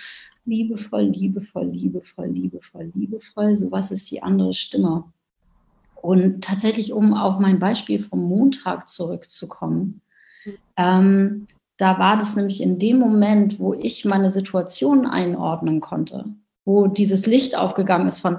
liebevoll, 0.47 1.03
liebevoll, 1.03 1.67
liebevoll, 1.67 2.27
liebevoll, 2.27 2.91
liebevoll. 2.95 3.55
So, 3.55 3.71
was 3.71 3.91
ist 3.91 4.11
die 4.11 4.23
andere 4.23 4.55
Stimme? 4.55 5.05
Und 6.05 6.45
tatsächlich, 6.45 6.93
um 6.93 7.15
auf 7.15 7.39
mein 7.39 7.59
Beispiel 7.59 7.99
vom 7.99 8.29
Montag 8.29 8.91
zurückzukommen, 8.91 10.03
mhm. 10.45 10.53
ähm, 10.77 11.47
da 11.79 11.99
war 11.99 12.19
das 12.19 12.37
nämlich 12.37 12.61
in 12.61 12.79
dem 12.79 12.99
Moment, 12.99 13.59
wo 13.59 13.73
ich 13.73 14.05
meine 14.05 14.31
Situation 14.31 15.07
einordnen 15.07 15.81
konnte, 15.81 16.27
wo 16.67 16.89
dieses 16.89 17.25
Licht 17.25 17.57
aufgegangen 17.57 18.07
ist 18.07 18.19
von, 18.19 18.37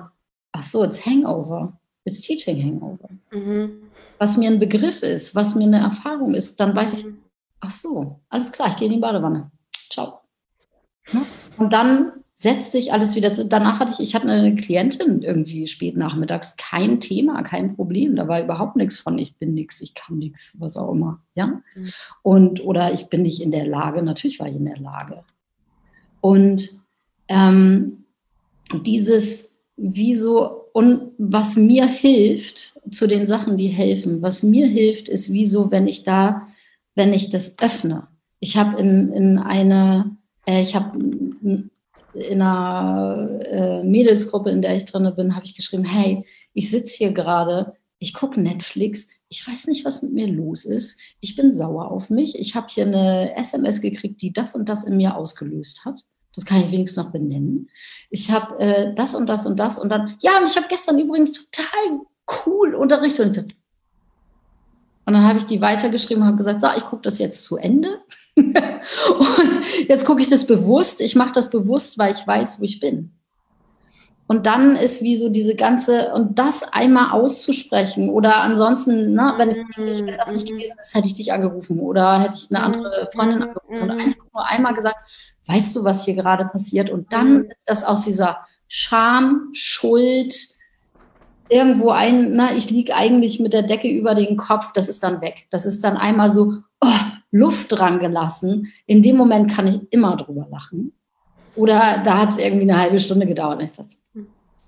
ach 0.52 0.62
so, 0.62 0.84
it's 0.84 1.04
Hangover, 1.08 1.74
it's 2.04 2.22
Teaching 2.22 2.64
Hangover. 2.64 3.10
Mhm. 3.32 3.82
Was 4.20 4.38
mir 4.38 4.52
ein 4.52 4.60
Begriff 4.60 5.02
ist, 5.02 5.34
was 5.34 5.56
mir 5.56 5.64
eine 5.64 5.80
Erfahrung 5.80 6.36
ist, 6.36 6.60
dann 6.60 6.76
weiß 6.76 6.94
ich, 6.94 7.06
mhm. 7.06 7.18
ach 7.62 7.72
so, 7.72 8.20
alles 8.30 8.52
klar, 8.52 8.68
ich 8.68 8.78
gehe 8.78 8.90
in 8.90 8.94
die 8.94 9.00
Badewanne. 9.00 9.50
Ciao. 9.90 10.20
Ne? 11.12 11.22
Und 11.58 11.74
dann 11.74 12.12
setzt 12.38 12.74
sich 12.74 12.92
alles 12.92 13.16
wieder 13.16 13.32
zu. 13.32 13.46
Danach 13.46 13.80
hatte 13.80 13.94
ich, 13.94 14.02
ich 14.02 14.14
hatte 14.14 14.28
eine 14.28 14.56
Klientin 14.56 15.22
irgendwie 15.22 15.68
spät 15.68 15.96
nachmittags, 15.96 16.58
kein 16.58 17.00
Thema, 17.00 17.42
kein 17.44 17.76
Problem. 17.76 18.18
Da 18.18 18.28
war 18.28 18.44
überhaupt 18.44 18.76
nichts 18.76 18.98
von, 18.98 19.18
ich 19.18 19.38
bin 19.38 19.54
nichts, 19.54 19.82
ich 19.82 19.94
kann 19.94 20.18
nichts, 20.18 20.58
was 20.60 20.76
auch 20.76 20.92
immer. 20.92 21.22
Ja. 21.34 21.62
Mhm. 21.76 21.90
Und, 22.24 22.64
oder 22.64 22.94
ich 22.94 23.08
bin 23.08 23.22
nicht 23.22 23.42
in 23.42 23.52
der 23.52 23.66
Lage. 23.66 24.04
Natürlich 24.04 24.40
war 24.42 24.50
ich 24.50 24.56
in 24.58 24.66
der 24.66 24.78
Lage. 24.78 25.24
Und 26.20 26.82
ähm, 27.30 28.04
dieses, 28.84 29.50
wieso, 29.78 30.66
und 30.74 31.12
was 31.18 31.56
mir 31.56 31.88
hilft 31.88 32.82
zu 32.92 33.08
den 33.08 33.26
Sachen, 33.26 33.58
die 33.58 33.70
helfen, 33.70 34.22
was 34.22 34.44
mir 34.44 34.68
hilft, 34.68 35.08
ist 35.08 35.32
wieso, 35.32 35.72
wenn 35.72 35.88
ich 35.88 36.04
da, 36.04 36.48
wenn 36.96 37.14
ich 37.14 37.30
das 37.30 37.60
öffne. 37.60 38.08
Ich 38.42 38.58
habe 38.58 38.78
in, 38.78 39.14
in 39.14 39.38
eine, 39.38 40.18
äh, 40.46 40.62
ich 40.62 40.76
habe 40.76 41.00
in 42.16 42.42
einer 42.42 43.40
äh, 43.44 43.84
Mädelsgruppe, 43.84 44.50
in 44.50 44.62
der 44.62 44.76
ich 44.76 44.86
drin 44.86 45.12
bin, 45.16 45.36
habe 45.36 45.46
ich 45.46 45.56
geschrieben, 45.56 45.84
hey, 45.84 46.26
ich 46.54 46.72
sitze 46.72 46.98
hier 46.98 47.12
gerade, 47.12 47.74
ich 48.00 48.14
gucke 48.14 48.42
Netflix, 48.42 49.10
ich 49.30 49.48
weiß 49.48 49.68
nicht, 49.68 49.86
was 49.86 50.02
mit 50.02 50.14
mir 50.14 50.28
los 50.28 50.66
ist, 50.66 51.00
ich 51.20 51.36
bin 51.36 51.52
sauer 51.52 51.92
auf 51.92 52.10
mich, 52.10 52.40
ich 52.40 52.56
habe 52.56 52.68
hier 52.70 52.86
eine 52.86 53.36
SMS 53.36 53.82
gekriegt, 53.82 54.22
die 54.22 54.32
das 54.32 54.56
und 54.56 54.70
das 54.70 54.86
in 54.86 54.98
mir 54.98 55.16
ausgelöst 55.16 55.86
hat. 55.86 56.02
Das 56.34 56.46
kann 56.46 56.62
ich 56.62 56.72
wenigstens 56.72 57.04
noch 57.04 57.12
benennen. 57.12 57.70
Ich 58.10 58.30
habe 58.30 58.60
äh, 58.60 58.94
das 58.96 59.16
und 59.16 59.28
das 59.28 59.46
und 59.46 59.58
das 59.58 59.80
und 59.80 59.90
dann, 59.90 60.18
ja, 60.22 60.38
und 60.38 60.48
ich 60.48 60.56
habe 60.56 60.68
gestern 60.70 61.00
übrigens 61.00 61.34
total 61.34 62.02
cool 62.46 62.76
unterrichtet. 62.76 63.56
Und 65.06 65.14
dann 65.14 65.24
habe 65.24 65.38
ich 65.38 65.46
die 65.46 65.62
weitergeschrieben 65.62 66.24
und 66.24 66.28
habe 66.28 66.38
gesagt, 66.38 66.62
so, 66.62 66.68
ich 66.76 66.84
gucke 66.84 67.04
das 67.04 67.20
jetzt 67.20 67.44
zu 67.44 67.58
Ende. 67.58 68.02
Und 68.38 69.88
jetzt 69.88 70.06
gucke 70.06 70.22
ich 70.22 70.30
das 70.30 70.46
bewusst. 70.46 71.02
Ich 71.02 71.16
mache 71.16 71.32
das 71.32 71.50
bewusst, 71.50 71.98
weil 71.98 72.14
ich 72.14 72.26
weiß, 72.26 72.60
wo 72.60 72.64
ich 72.64 72.80
bin. 72.80 73.12
Und 74.28 74.48
dann 74.48 74.76
ist 74.76 75.04
wie 75.04 75.16
so 75.16 75.30
diese 75.30 75.56
ganze, 75.56 76.12
und 76.14 76.40
das 76.40 76.64
einmal 76.74 77.12
auszusprechen 77.12 78.10
oder 78.10 78.42
ansonsten, 78.42 79.14
ne, 79.14 79.36
wenn, 79.38 79.52
ich, 79.52 79.58
wenn 79.78 80.18
das 80.18 80.32
nicht 80.32 80.48
gewesen 80.48 80.78
ist, 80.80 80.96
hätte 80.96 81.06
ich 81.06 81.14
dich 81.14 81.32
angerufen 81.32 81.80
oder 81.80 82.20
hätte 82.20 82.38
ich 82.38 82.50
eine 82.50 82.64
andere 82.64 83.10
Freundin 83.14 83.44
angerufen 83.44 83.82
und 83.82 83.92
einfach 83.92 84.26
nur 84.34 84.48
einmal 84.48 84.74
gesagt, 84.74 84.98
weißt 85.46 85.76
du, 85.76 85.84
was 85.84 86.06
hier 86.06 86.16
gerade 86.16 86.46
passiert? 86.46 86.90
Und 86.90 87.14
dann 87.14 87.46
ist 87.46 87.70
das 87.70 87.84
aus 87.84 88.04
dieser 88.04 88.40
Scham, 88.68 89.50
Schuld, 89.54 90.34
irgendwo 91.50 91.92
ein, 91.92 92.32
na, 92.34 92.56
ich 92.56 92.72
liege 92.72 92.96
eigentlich 92.96 93.40
mit 93.40 93.54
der 93.54 93.62
Decke 93.62 93.90
über 93.90 94.16
den 94.16 94.38
Kopf, 94.38 94.72
das 94.74 94.88
ist 94.88 95.04
dann 95.04 95.22
weg. 95.22 95.46
Das 95.52 95.68
ist 95.68 95.84
dann 95.84 95.98
einmal 95.98 96.30
so 96.30 96.54
oh, 96.82 96.88
Luft 97.36 97.72
dran 97.72 98.00
gelassen. 98.00 98.72
In 98.86 99.04
dem 99.04 99.18
Moment 99.18 99.52
kann 99.52 99.68
ich 99.68 99.92
immer 99.92 100.16
drüber 100.16 100.48
lachen. 100.50 100.94
Oder 101.56 102.02
da 102.04 102.18
hat 102.18 102.30
es 102.30 102.38
irgendwie 102.38 102.64
eine 102.64 102.80
halbe 102.80 103.00
Stunde 103.00 103.28
gedauert. 103.28 103.60
Und 103.60 103.66
ich 103.66 103.74
dachte, 103.74 103.98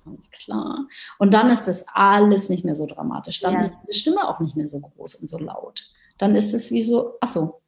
ganz 0.06 0.30
klar. 0.32 0.88
Und 1.18 1.34
dann 1.34 1.50
ist 1.50 1.68
das 1.68 1.86
alles 1.94 2.50
nicht 2.50 2.66
mehr 2.66 2.76
so 2.76 2.86
dramatisch. 2.86 3.40
Dann 3.40 3.54
ja. 3.54 3.60
ist 3.62 3.80
die 3.90 3.94
Stimme 3.94 4.28
auch 4.28 4.42
nicht 4.42 4.58
mehr 4.58 4.68
so 4.68 4.80
groß 4.82 5.16
und 5.16 5.30
so 5.30 5.38
laut. 5.38 5.90
Dann 6.18 6.36
ist 6.36 6.54
es 6.54 6.70
wie 6.72 6.82
so, 6.82 7.14
ach 7.22 7.30
so, 7.30 7.62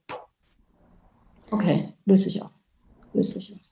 okay, 1.52 1.94
löse 2.06 2.28
ich 2.28 2.42
auf. 2.42 2.52
Löse 3.14 3.40
ich 3.40 3.54
auf. 3.54 3.69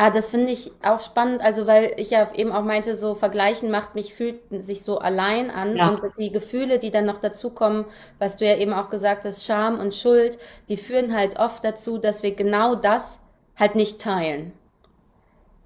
Ah, 0.00 0.10
das 0.10 0.30
finde 0.30 0.52
ich 0.52 0.70
auch 0.82 1.00
spannend, 1.00 1.40
also 1.42 1.66
weil 1.66 1.92
ich 1.96 2.10
ja 2.10 2.32
eben 2.32 2.52
auch 2.52 2.62
meinte, 2.62 2.94
so 2.94 3.16
vergleichen 3.16 3.68
macht 3.70 3.96
mich, 3.96 4.14
fühlt 4.14 4.40
sich 4.50 4.84
so 4.84 4.98
allein 5.00 5.50
an 5.50 5.76
ja. 5.76 5.88
und 5.88 6.00
die 6.18 6.30
Gefühle, 6.30 6.78
die 6.78 6.92
dann 6.92 7.04
noch 7.04 7.18
dazukommen, 7.18 7.84
was 8.20 8.36
du 8.36 8.46
ja 8.46 8.56
eben 8.56 8.72
auch 8.72 8.90
gesagt 8.90 9.24
hast, 9.24 9.44
Scham 9.44 9.80
und 9.80 9.94
Schuld, 9.94 10.38
die 10.68 10.76
führen 10.76 11.12
halt 11.14 11.38
oft 11.40 11.64
dazu, 11.64 11.98
dass 11.98 12.22
wir 12.22 12.32
genau 12.36 12.76
das 12.76 13.20
halt 13.56 13.74
nicht 13.74 14.00
teilen. 14.00 14.52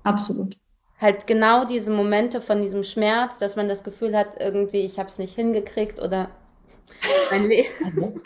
Absolut. 0.04 0.56
Halt 0.98 1.26
genau 1.26 1.64
diese 1.66 1.90
Momente 1.92 2.40
von 2.40 2.62
diesem 2.62 2.84
Schmerz, 2.84 3.38
dass 3.38 3.56
man 3.56 3.68
das 3.68 3.84
Gefühl 3.84 4.16
hat, 4.16 4.40
irgendwie, 4.40 4.80
ich 4.80 4.98
habe 4.98 5.08
es 5.08 5.18
nicht 5.18 5.34
hingekriegt 5.34 6.00
oder 6.00 6.30
mein 7.30 7.48
Leben. 7.48 8.20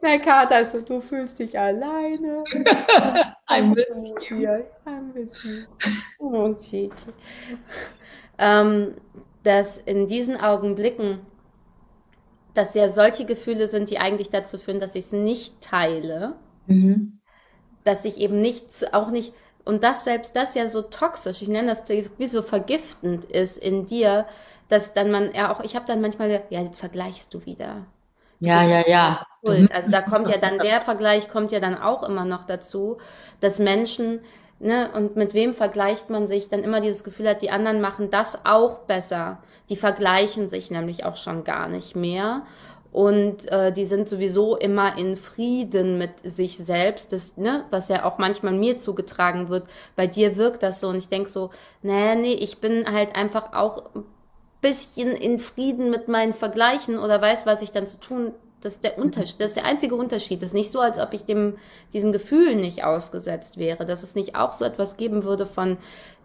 Dein 0.00 0.22
Kater 0.22 0.60
ist 0.60 0.72
so, 0.72 0.80
du 0.80 1.00
fühlst 1.00 1.38
dich 1.38 1.58
alleine. 1.58 2.44
I'm 3.48 3.74
with 3.74 4.28
you. 4.28 4.48
I'm 4.86 5.14
with 5.14 5.30
you. 5.44 5.64
Oh, 6.18 6.54
Gigi. 6.54 6.90
Ähm, 8.38 8.94
dass 9.42 9.78
in 9.78 10.06
diesen 10.06 10.40
Augenblicken, 10.40 11.20
dass 12.54 12.74
ja 12.74 12.88
solche 12.88 13.24
Gefühle 13.24 13.66
sind, 13.66 13.90
die 13.90 13.98
eigentlich 13.98 14.30
dazu 14.30 14.58
führen, 14.58 14.80
dass 14.80 14.94
ich 14.94 15.06
es 15.06 15.12
nicht 15.12 15.60
teile, 15.60 16.34
mhm. 16.66 17.20
dass 17.84 18.04
ich 18.04 18.18
eben 18.18 18.40
nicht, 18.40 18.92
auch 18.92 19.10
nicht, 19.10 19.34
und 19.64 19.84
das 19.84 20.04
selbst 20.04 20.36
das 20.36 20.54
ja 20.54 20.68
so 20.68 20.82
toxisch, 20.82 21.42
ich 21.42 21.48
nenne 21.48 21.68
das 21.68 21.88
wie 21.88 22.28
so 22.28 22.42
vergiftend 22.42 23.24
ist 23.24 23.58
in 23.58 23.86
dir, 23.86 24.26
dass 24.68 24.94
dann 24.94 25.10
man 25.10 25.32
ja 25.34 25.52
auch, 25.52 25.60
ich 25.60 25.76
habe 25.76 25.86
dann 25.86 26.00
manchmal, 26.00 26.30
ja, 26.30 26.60
jetzt 26.60 26.80
vergleichst 26.80 27.32
du 27.34 27.44
wieder. 27.46 27.86
Du 28.40 28.48
ja, 28.48 28.62
ja, 28.62 28.88
ja. 28.88 29.26
Also 29.70 29.90
da 29.90 30.02
kommt 30.02 30.28
ja 30.28 30.38
dann 30.38 30.60
der 30.60 30.80
Vergleich, 30.80 31.28
kommt 31.28 31.52
ja 31.52 31.60
dann 31.60 31.76
auch 31.76 32.02
immer 32.02 32.24
noch 32.24 32.44
dazu, 32.44 32.98
dass 33.40 33.58
Menschen, 33.58 34.20
ne, 34.58 34.90
und 34.94 35.16
mit 35.16 35.34
wem 35.34 35.54
vergleicht 35.54 36.10
man 36.10 36.26
sich, 36.26 36.48
dann 36.48 36.62
immer 36.62 36.80
dieses 36.80 37.04
Gefühl 37.04 37.28
hat, 37.28 37.42
die 37.42 37.50
anderen 37.50 37.80
machen 37.80 38.10
das 38.10 38.46
auch 38.46 38.80
besser. 38.80 39.42
Die 39.68 39.76
vergleichen 39.76 40.48
sich 40.48 40.70
nämlich 40.70 41.04
auch 41.04 41.16
schon 41.16 41.44
gar 41.44 41.68
nicht 41.68 41.94
mehr. 41.96 42.42
Und 42.92 43.50
äh, 43.50 43.72
die 43.72 43.86
sind 43.86 44.08
sowieso 44.08 44.56
immer 44.56 44.96
in 44.96 45.16
Frieden 45.16 45.98
mit 45.98 46.20
sich 46.22 46.56
selbst, 46.58 47.12
das, 47.12 47.36
ne, 47.36 47.64
was 47.70 47.88
ja 47.88 48.04
auch 48.04 48.18
manchmal 48.18 48.52
mir 48.52 48.78
zugetragen 48.78 49.48
wird. 49.48 49.64
Bei 49.96 50.06
dir 50.06 50.36
wirkt 50.36 50.62
das 50.62 50.80
so 50.80 50.88
und 50.88 50.96
ich 50.96 51.08
denk 51.08 51.26
so, 51.28 51.50
nee, 51.82 52.14
nee, 52.14 52.34
ich 52.34 52.60
bin 52.60 52.90
halt 52.90 53.16
einfach 53.16 53.52
auch 53.52 53.90
bisschen 54.64 55.10
in 55.10 55.38
Frieden 55.38 55.90
mit 55.90 56.08
meinen 56.08 56.32
Vergleichen 56.32 56.98
oder 56.98 57.20
weiß, 57.20 57.46
was 57.46 57.62
ich 57.62 57.70
dann 57.70 57.86
zu 57.86 58.00
tun. 58.00 58.32
Das 58.62 58.76
ist 58.76 58.84
der 58.84 58.98
Unterschied, 58.98 59.38
das 59.38 59.48
ist 59.48 59.56
der 59.58 59.66
einzige 59.66 59.94
Unterschied. 59.94 60.40
Das 60.40 60.50
ist 60.50 60.54
nicht 60.54 60.70
so, 60.70 60.80
als 60.80 60.98
ob 60.98 61.12
ich 61.12 61.26
dem, 61.26 61.58
diesen 61.92 62.12
Gefühlen 62.12 62.60
nicht 62.60 62.82
ausgesetzt 62.82 63.58
wäre. 63.58 63.84
Dass 63.84 64.02
es 64.02 64.14
nicht 64.14 64.36
auch 64.36 64.54
so 64.54 64.64
etwas 64.64 64.96
geben 64.96 65.22
würde 65.24 65.44
von, 65.44 65.76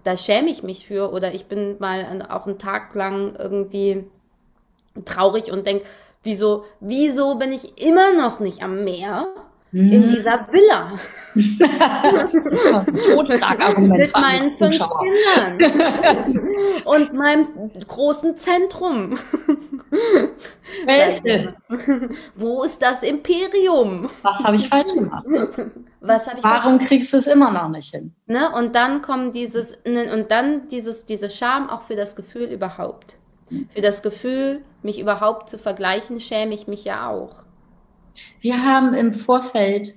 da 0.06 0.16
schäme 0.16 0.50
ich 0.50 0.64
mich 0.64 0.88
für 0.88 1.12
oder 1.12 1.34
ich 1.34 1.48
bin 1.48 1.76
mal 1.80 2.26
auch 2.30 2.48
einen 2.48 2.58
Tag 2.58 2.96
lang 2.96 3.36
irgendwie 3.38 4.06
traurig 5.04 5.52
und 5.52 5.68
denke, 5.68 5.86
wieso, 6.24 6.64
wieso 6.80 7.36
bin 7.36 7.52
ich 7.52 7.86
immer 7.86 8.14
noch 8.14 8.40
nicht 8.40 8.64
am 8.64 8.86
Meer? 8.86 9.28
Mhm. 9.72 9.92
in 9.92 10.08
dieser 10.08 10.48
Villa. 10.52 10.94
Mit 11.36 11.60
meinen 14.14 14.50
fünf 14.52 14.84
Kindern. 15.00 15.60
Und 16.86 17.14
meinem 17.14 17.48
großen 17.88 18.36
Zentrum. 18.36 19.16
Welche? 20.86 21.54
Wo 22.36 22.64
ist 22.64 22.82
das 22.82 23.04
Imperium? 23.04 24.10
Was 24.24 24.44
habe 24.44 24.56
ich 24.56 24.68
falsch 24.68 24.92
gemacht? 24.94 25.24
Warum 26.02 26.80
kriegst 26.88 27.14
du 27.14 27.18
es 27.18 27.28
immer 27.28 27.52
noch 27.52 27.70
nicht 27.70 27.92
hin? 27.92 28.12
Ne? 28.26 28.50
Und 28.52 28.74
dann 28.76 29.04
kommt 29.04 29.36
dieses, 29.36 29.78
ne, 29.86 30.12
und 30.12 30.32
dann 30.32 30.68
dieses, 30.70 31.06
diese 31.06 31.30
Scham 31.30 31.70
auch 31.70 31.84
für 31.84 31.96
das 31.96 32.16
Gefühl 32.16 32.46
überhaupt. 32.46 33.20
Mhm. 33.50 33.70
Für 33.70 33.82
das 33.82 34.02
Gefühl, 34.02 34.64
mich 34.82 35.00
überhaupt 35.00 35.48
zu 35.50 35.60
vergleichen, 35.60 36.20
schäme 36.20 36.56
ich 36.56 36.68
mich 36.68 36.86
ja 36.86 37.08
auch. 37.10 37.44
Wir 38.40 38.64
haben 38.64 38.94
im 38.94 39.14
Vorfeld, 39.14 39.96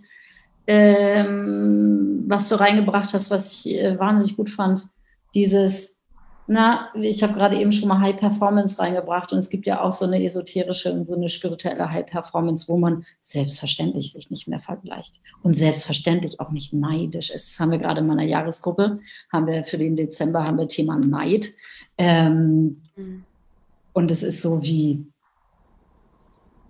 ähm, 0.67 2.25
was 2.29 2.49
du 2.49 2.57
reingebracht 2.57 3.13
hast, 3.13 3.31
was 3.31 3.65
ich 3.65 3.75
äh, 3.75 3.99
wahnsinnig 3.99 4.37
gut 4.37 4.51
fand, 4.51 4.89
dieses, 5.35 6.01
na, 6.47 6.89
ich 6.95 7.23
habe 7.23 7.33
gerade 7.33 7.59
eben 7.59 7.73
schon 7.73 7.89
mal 7.89 8.01
High 8.01 8.17
Performance 8.17 8.79
reingebracht 8.79 9.33
und 9.33 9.39
es 9.39 9.49
gibt 9.49 9.67
ja 9.67 9.81
auch 9.81 9.93
so 9.93 10.05
eine 10.05 10.23
esoterische 10.23 10.93
und 10.93 11.07
so 11.07 11.15
eine 11.15 11.31
spirituelle 11.31 11.91
High 11.91 12.07
Performance, 12.07 12.69
wo 12.69 12.77
man 12.77 13.05
selbstverständlich 13.21 14.13
sich 14.13 14.31
nicht 14.31 14.49
mehr 14.49 14.61
vergleicht 14.61 15.21
und 15.43 15.55
selbstverständlich 15.55 16.41
auch 16.41 16.51
nicht 16.51 16.73
neidisch 16.73 17.31
ist. 17.31 17.51
Das 17.51 17.61
haben 17.61 17.71
wir 17.71 17.79
gerade 17.79 18.01
in 18.01 18.07
meiner 18.07 18.25
Jahresgruppe, 18.25 19.01
haben 19.33 19.47
wir 19.47 19.65
für 19.65 19.79
den 19.79 19.97
Dezember 19.97 20.45
haben 20.45 20.59
wir 20.59 20.69
Thema 20.69 20.99
Neid. 20.99 21.49
Ähm, 21.99 22.83
mhm. 22.97 23.25
Und 23.93 24.11
es 24.11 24.23
ist 24.23 24.41
so 24.41 24.63
wie, 24.63 25.07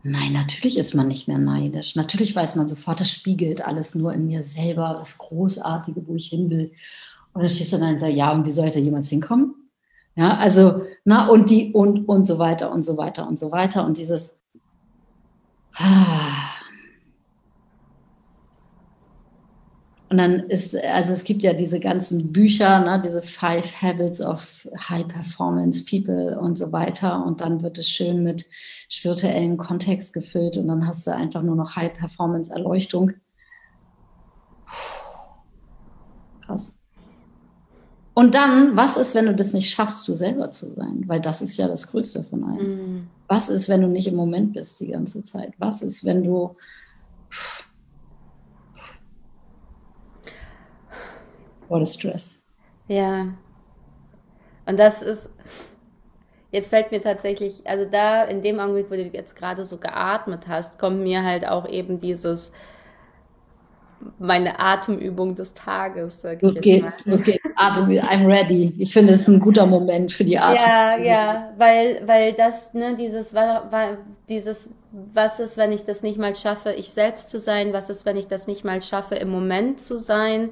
Nein, 0.05 0.33
natürlich 0.33 0.79
ist 0.79 0.95
man 0.95 1.09
nicht 1.09 1.29
mehr 1.29 1.39
neidisch. 1.39 1.95
Natürlich 1.95 2.35
weiß 2.35 2.57
man 2.57 2.69
sofort, 2.69 3.01
das 3.01 3.11
spiegelt 3.11 3.65
alles 3.65 3.95
nur 3.95 4.13
in 4.13 4.27
mir 4.27 4.43
selber, 4.43 4.97
das 4.99 5.17
Großartige, 5.19 6.07
wo 6.07 6.17
ich 6.17 6.27
hin 6.27 6.51
will. 6.51 6.73
Und 7.33 7.43
dann 7.43 7.51
stehst 7.51 7.73
du 7.73 7.79
dann 7.79 8.01
sagst, 8.01 8.17
ja, 8.17 8.33
und 8.33 8.45
wie 8.45 8.51
soll 8.51 8.67
ich 8.67 8.75
da 8.75 8.81
jemals 8.81 9.09
hinkommen? 9.09 9.55
Ja, 10.17 10.37
also, 10.37 10.83
na, 11.05 11.29
und 11.29 11.51
die, 11.51 11.73
und, 11.73 12.09
und 12.09 12.27
so 12.27 12.39
weiter 12.39 12.73
und 12.73 12.85
so 12.85 12.97
weiter 12.97 13.27
und 13.27 13.39
so 13.39 13.53
weiter. 13.53 13.87
Und 13.87 13.97
dieses, 13.97 14.39
ah, 15.75 16.42
Und 20.13 20.19
dann 20.19 20.41
ist, 20.51 20.77
also 20.77 21.11
es 21.11 21.25
gibt 21.25 21.43
ja 21.43 21.55
diese 21.55 21.81
ganzen 21.81 22.35
Bücher, 22.35 22.81
ne, 22.81 23.01
diese 23.03 23.23
Five 23.23 23.81
Habits 23.81 24.21
of 24.21 24.69
High 24.79 25.09
Performance 25.09 25.83
People 25.87 26.39
und 26.39 26.59
so 26.59 26.71
weiter. 26.71 27.25
Und 27.25 27.41
dann 27.41 27.63
wird 27.63 27.79
es 27.79 27.89
schön 27.89 28.23
mit 28.23 28.45
spirituellem 28.91 29.57
Kontext 29.57 30.13
gefüllt 30.13 30.59
und 30.59 30.69
dann 30.69 30.87
hast 30.87 31.07
du 31.07 31.17
einfach 31.17 31.41
nur 31.41 31.57
noch 31.57 31.77
High 31.77 31.95
Performance 31.95 32.53
Erleuchtung. 32.53 33.13
Krass. 36.45 36.75
Und 38.13 38.35
dann, 38.35 38.77
was 38.77 38.99
ist, 38.99 39.15
wenn 39.15 39.25
du 39.25 39.35
das 39.35 39.55
nicht 39.55 39.71
schaffst, 39.71 40.07
du 40.09 40.15
selber 40.15 40.51
zu 40.51 40.75
sein? 40.75 41.05
Weil 41.07 41.23
das 41.23 41.41
ist 41.41 41.57
ja 41.57 41.69
das 41.69 41.91
Größte 41.91 42.23
von 42.25 42.45
allem. 42.45 42.97
Mm. 42.97 43.09
Was 43.29 43.49
ist, 43.49 43.71
wenn 43.71 43.81
du 43.81 43.89
nicht 43.89 44.09
im 44.09 44.17
Moment 44.17 44.53
bist 44.53 44.79
die 44.81 44.89
ganze 44.89 45.23
Zeit? 45.23 45.55
Was 45.57 45.81
ist, 45.81 46.05
wenn 46.05 46.23
du 46.23 46.55
a 51.81 51.87
stress. 51.87 52.37
Ja. 52.89 53.29
Und 54.67 54.79
das 54.79 55.03
ist, 55.03 55.31
jetzt 56.51 56.69
fällt 56.69 56.93
mir 56.93 57.01
tatsächlich, 57.03 57.67
also 57.67 57.89
da 57.91 58.25
in 58.25 58.43
dem 58.43 58.61
Augenblick, 58.61 58.91
wo 58.91 58.95
du 58.95 59.03
jetzt 59.03 59.35
gerade 59.35 59.65
so 59.65 59.79
geatmet 59.79 60.47
hast, 60.49 60.79
kommt 60.79 61.01
mir 61.01 61.25
halt 61.25 61.49
auch 61.49 61.69
eben 61.69 61.99
dieses, 61.99 62.53
meine 64.19 64.59
Atemübung 64.59 65.35
des 65.35 65.55
Tages. 65.55 66.25
Los 66.41 66.61
geht's, 66.61 67.05
los 67.05 67.23
geht's. 67.23 67.43
Atem, 67.57 67.89
I'm 67.89 68.27
ready. 68.27 68.75
Ich 68.79 68.93
finde, 68.93 69.13
es 69.13 69.23
ist 69.23 69.29
ein 69.29 69.41
guter 69.41 69.67
Moment 69.67 70.13
für 70.13 70.25
die 70.25 70.39
Atem. 70.39 70.67
Ja, 70.67 70.97
ja, 70.99 71.53
weil, 71.57 72.03
weil 72.07 72.33
das, 72.33 72.75
ne, 72.75 72.97
dieses, 72.97 73.35
dieses, 74.29 74.75
was 74.91 75.41
ist, 75.41 75.57
wenn 75.57 75.73
ich 75.73 75.85
das 75.85 76.03
nicht 76.03 76.19
mal 76.19 76.35
schaffe, 76.35 76.73
ich 76.73 76.91
selbst 76.91 77.29
zu 77.29 77.39
sein? 77.39 77.73
Was 77.73 77.91
ist, 77.91 78.05
wenn 78.05 78.17
ich 78.17 78.29
das 78.29 78.47
nicht 78.47 78.65
mal 78.65 78.81
schaffe, 78.81 79.15
im 79.15 79.31
Moment 79.31 79.81
zu 79.81 79.99
sein? 79.99 80.51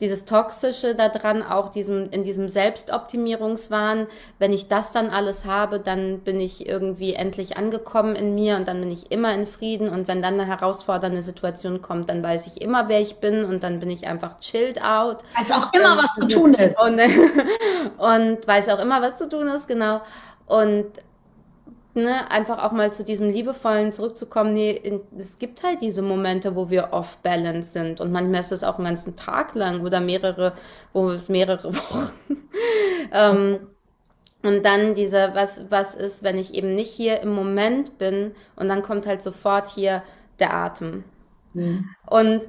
Dieses 0.00 0.24
Toxische 0.24 0.94
daran, 0.94 1.42
auch 1.42 1.70
diesem, 1.70 2.10
in 2.10 2.22
diesem 2.22 2.48
Selbstoptimierungswahn. 2.48 4.06
Wenn 4.38 4.52
ich 4.52 4.68
das 4.68 4.92
dann 4.92 5.10
alles 5.10 5.44
habe, 5.44 5.80
dann 5.80 6.20
bin 6.20 6.40
ich 6.40 6.68
irgendwie 6.68 7.14
endlich 7.14 7.56
angekommen 7.56 8.14
in 8.14 8.34
mir 8.34 8.56
und 8.56 8.68
dann 8.68 8.80
bin 8.80 8.90
ich 8.90 9.10
immer 9.10 9.34
in 9.34 9.46
Frieden. 9.46 9.88
Und 9.88 10.08
wenn 10.08 10.22
dann 10.22 10.34
eine 10.34 10.46
herausfordernde 10.46 11.22
Situation 11.22 11.82
kommt, 11.82 12.08
dann 12.08 12.22
weiß 12.22 12.46
ich 12.46 12.62
immer, 12.62 12.88
wer 12.88 13.00
ich 13.00 13.16
bin 13.16 13.44
und 13.44 13.62
dann 13.62 13.80
bin 13.80 13.90
ich 13.90 14.06
einfach 14.06 14.38
chilled 14.38 14.82
out. 14.82 15.18
Weiß 15.36 15.50
auch 15.50 15.72
immer, 15.72 15.96
was 15.96 16.14
zu 16.14 16.28
tun 16.28 16.54
ist. 16.54 16.68
Und, 16.78 17.00
und 17.98 18.46
weiß 18.46 18.68
auch 18.68 18.78
immer, 18.78 19.02
was 19.02 19.18
zu 19.18 19.28
tun 19.28 19.48
ist, 19.48 19.66
genau. 19.66 20.00
Und 20.46 20.86
ne, 22.02 22.30
einfach 22.30 22.62
auch 22.62 22.72
mal 22.72 22.92
zu 22.92 23.04
diesem 23.04 23.30
liebevollen 23.30 23.92
zurückzukommen. 23.92 24.52
Nee, 24.52 25.00
es 25.16 25.38
gibt 25.38 25.62
halt 25.62 25.82
diese 25.82 26.02
Momente, 26.02 26.56
wo 26.56 26.70
wir 26.70 26.92
off-balance 26.92 27.72
sind 27.72 28.00
und 28.00 28.12
manchmal 28.12 28.40
ist 28.40 28.52
es 28.52 28.64
auch 28.64 28.76
einen 28.76 28.86
ganzen 28.86 29.16
Tag 29.16 29.54
lang 29.54 29.82
oder 29.84 30.00
mehrere, 30.00 30.54
wo 30.92 31.14
mehrere 31.28 31.74
Wochen. 31.74 32.10
ähm, 33.12 33.58
und 34.42 34.64
dann 34.64 34.94
dieser, 34.94 35.34
was, 35.34 35.64
was 35.68 35.94
ist, 35.94 36.22
wenn 36.22 36.38
ich 36.38 36.54
eben 36.54 36.74
nicht 36.74 36.90
hier 36.90 37.20
im 37.20 37.30
Moment 37.30 37.98
bin 37.98 38.32
und 38.56 38.68
dann 38.68 38.82
kommt 38.82 39.06
halt 39.06 39.20
sofort 39.20 39.68
hier 39.68 40.02
der 40.38 40.54
Atem. 40.54 41.04
Mhm. 41.54 41.88
Und 42.06 42.48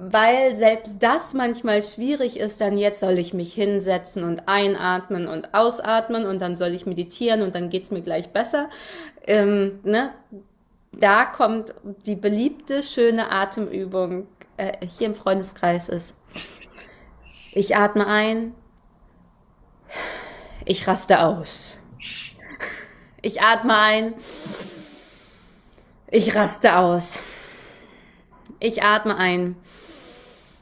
weil 0.00 0.54
selbst 0.54 0.96
das 1.00 1.34
manchmal 1.34 1.82
schwierig 1.82 2.38
ist, 2.38 2.60
dann 2.60 2.78
jetzt 2.78 3.00
soll 3.00 3.18
ich 3.18 3.34
mich 3.34 3.52
hinsetzen 3.52 4.24
und 4.24 4.48
einatmen 4.48 5.26
und 5.26 5.54
ausatmen 5.54 6.26
und 6.26 6.40
dann 6.40 6.56
soll 6.56 6.74
ich 6.74 6.86
meditieren 6.86 7.42
und 7.42 7.54
dann 7.54 7.70
geht's 7.70 7.90
mir 7.90 8.02
gleich 8.02 8.30
besser. 8.30 8.68
Ähm, 9.26 9.80
ne? 9.82 10.12
Da 10.92 11.24
kommt 11.24 11.74
die 12.06 12.16
beliebte, 12.16 12.82
schöne 12.82 13.30
Atemübung 13.30 14.26
äh, 14.56 14.86
hier 14.86 15.08
im 15.08 15.14
Freundeskreis 15.14 15.88
ist. 15.88 16.16
Ich 17.52 17.76
atme 17.76 18.06
ein, 18.06 18.54
ich 20.64 20.86
raste 20.86 21.20
aus. 21.20 21.78
Ich 23.20 23.42
atme 23.42 23.76
ein, 23.76 24.14
ich 26.10 26.34
raste 26.34 26.76
aus. 26.76 27.18
Ich 28.60 28.82
atme 28.82 29.16
ein. 29.16 29.56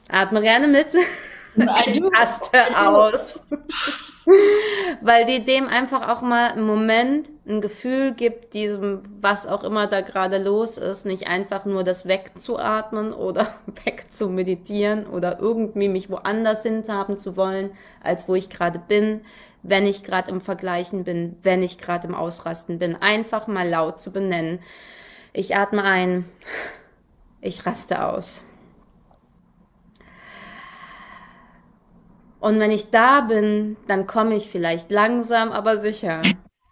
Atme 0.09 0.41
gerne 0.41 0.67
mit. 0.67 0.87
Ich 0.93 2.03
raste 2.13 2.59
aus. 2.77 3.43
Weil 5.01 5.25
die 5.25 5.45
dem 5.45 5.67
einfach 5.67 6.09
auch 6.09 6.21
mal 6.21 6.51
einen 6.51 6.65
Moment 6.65 7.29
ein 7.47 7.61
Gefühl 7.61 8.13
gibt, 8.13 8.53
diesem, 8.53 9.01
was 9.21 9.47
auch 9.47 9.63
immer 9.63 9.87
da 9.87 10.01
gerade 10.01 10.37
los 10.37 10.77
ist, 10.77 11.05
nicht 11.05 11.27
einfach 11.27 11.63
nur 11.65 11.83
das 11.85 12.07
wegzuatmen 12.07 13.13
oder 13.13 13.47
wegzumeditieren 13.85 15.07
oder 15.07 15.39
irgendwie 15.39 15.87
mich 15.87 16.09
woanders 16.09 16.63
hinhaben 16.63 17.17
zu 17.17 17.37
wollen, 17.37 17.71
als 18.03 18.27
wo 18.27 18.35
ich 18.35 18.49
gerade 18.49 18.79
bin, 18.79 19.21
wenn 19.63 19.85
ich 19.85 20.03
gerade 20.03 20.29
im 20.29 20.41
Vergleichen 20.41 21.05
bin, 21.05 21.37
wenn 21.41 21.63
ich 21.63 21.77
gerade 21.77 22.07
im 22.07 22.15
Ausrasten 22.15 22.79
bin. 22.79 22.95
Einfach 22.95 23.47
mal 23.47 23.67
laut 23.67 23.99
zu 23.99 24.11
benennen. 24.11 24.59
Ich 25.31 25.55
atme 25.55 25.83
ein, 25.83 26.25
ich 27.39 27.65
raste 27.65 28.03
aus. 28.05 28.43
Und 32.39 32.59
wenn 32.59 32.71
ich 32.71 32.91
da 32.91 33.21
bin, 33.21 33.77
dann 33.87 34.05
komme 34.05 34.35
ich 34.35 34.49
vielleicht 34.49 34.91
langsam, 34.91 35.51
aber 35.51 35.79
sicher. 35.79 36.21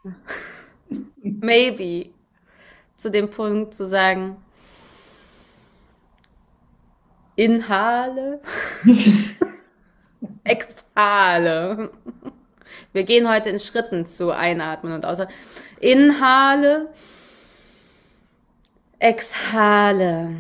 Maybe. 1.22 2.12
Zu 2.96 3.12
dem 3.12 3.30
Punkt 3.30 3.74
zu 3.74 3.86
sagen, 3.86 4.38
inhale, 7.36 8.40
exhale. 10.44 11.92
Wir 12.94 13.04
gehen 13.04 13.30
heute 13.30 13.50
in 13.50 13.60
Schritten 13.60 14.06
zu 14.06 14.32
einatmen 14.32 14.94
und 14.94 15.06
außer 15.06 15.28
inhale, 15.82 16.90
exhale. 19.00 20.38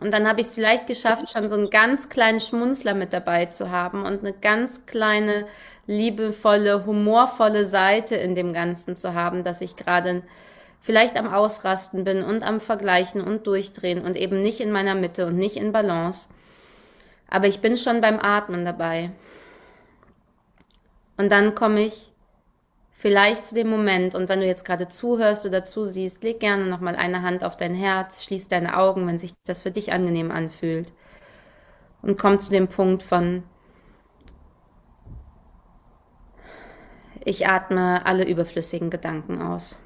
Und 0.00 0.12
dann 0.12 0.26
habe 0.26 0.40
ich 0.40 0.46
es 0.46 0.54
vielleicht 0.54 0.86
geschafft, 0.86 1.30
schon 1.30 1.48
so 1.48 1.54
einen 1.54 1.68
ganz 1.68 2.08
kleinen 2.08 2.40
Schmunzler 2.40 2.94
mit 2.94 3.12
dabei 3.12 3.46
zu 3.46 3.70
haben 3.70 4.06
und 4.06 4.20
eine 4.20 4.32
ganz 4.32 4.86
kleine, 4.86 5.46
liebevolle, 5.86 6.86
humorvolle 6.86 7.66
Seite 7.66 8.16
in 8.16 8.34
dem 8.34 8.54
Ganzen 8.54 8.96
zu 8.96 9.12
haben, 9.14 9.44
dass 9.44 9.60
ich 9.60 9.76
gerade 9.76 10.22
vielleicht 10.80 11.18
am 11.18 11.32
Ausrasten 11.32 12.04
bin 12.04 12.24
und 12.24 12.42
am 12.42 12.60
Vergleichen 12.60 13.20
und 13.20 13.46
Durchdrehen 13.46 14.02
und 14.02 14.16
eben 14.16 14.40
nicht 14.40 14.60
in 14.60 14.72
meiner 14.72 14.94
Mitte 14.94 15.26
und 15.26 15.36
nicht 15.36 15.56
in 15.56 15.72
Balance. 15.72 16.28
Aber 17.28 17.46
ich 17.46 17.60
bin 17.60 17.76
schon 17.76 18.00
beim 18.00 18.18
Atmen 18.18 18.64
dabei. 18.64 19.10
Und 21.18 21.30
dann 21.30 21.54
komme 21.54 21.82
ich 21.82 22.09
vielleicht 23.00 23.46
zu 23.46 23.54
dem 23.54 23.70
Moment 23.70 24.14
und 24.14 24.28
wenn 24.28 24.40
du 24.40 24.46
jetzt 24.46 24.66
gerade 24.66 24.86
zuhörst 24.86 25.46
oder 25.46 25.64
zusiehst, 25.64 26.22
leg 26.22 26.38
gerne 26.38 26.66
nochmal 26.66 26.96
eine 26.96 27.22
Hand 27.22 27.44
auf 27.44 27.56
dein 27.56 27.74
Herz, 27.74 28.22
schließ 28.22 28.48
deine 28.48 28.76
Augen, 28.76 29.06
wenn 29.06 29.18
sich 29.18 29.32
das 29.44 29.62
für 29.62 29.70
dich 29.70 29.90
angenehm 29.90 30.30
anfühlt 30.30 30.92
und 32.02 32.18
komm 32.18 32.38
zu 32.40 32.50
dem 32.50 32.68
Punkt 32.68 33.02
von 33.02 33.42
ich 37.24 37.48
atme 37.48 38.04
alle 38.04 38.26
überflüssigen 38.26 38.90
Gedanken 38.90 39.40
aus. 39.40 39.78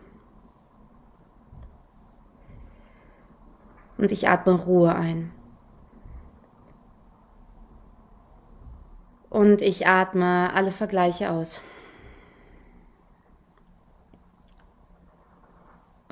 Und 3.96 4.10
ich 4.10 4.28
atme 4.28 4.52
Ruhe 4.52 4.94
ein. 4.94 5.32
Und 9.30 9.62
ich 9.62 9.86
atme 9.86 10.52
alle 10.54 10.70
Vergleiche 10.70 11.30
aus. 11.30 11.60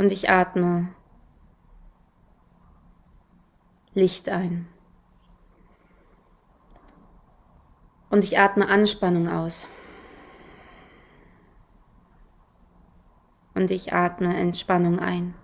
Und 0.02 0.10
ich 0.10 0.28
atme 0.28 0.88
Licht 3.94 4.28
ein. 4.28 4.66
Und 8.10 8.24
ich 8.24 8.36
atme 8.36 8.66
Anspannung 8.66 9.28
aus. 9.28 9.68
Und 13.54 13.70
ich 13.70 13.92
atme 13.92 14.36
Entspannung 14.36 14.98
ein. 14.98 15.36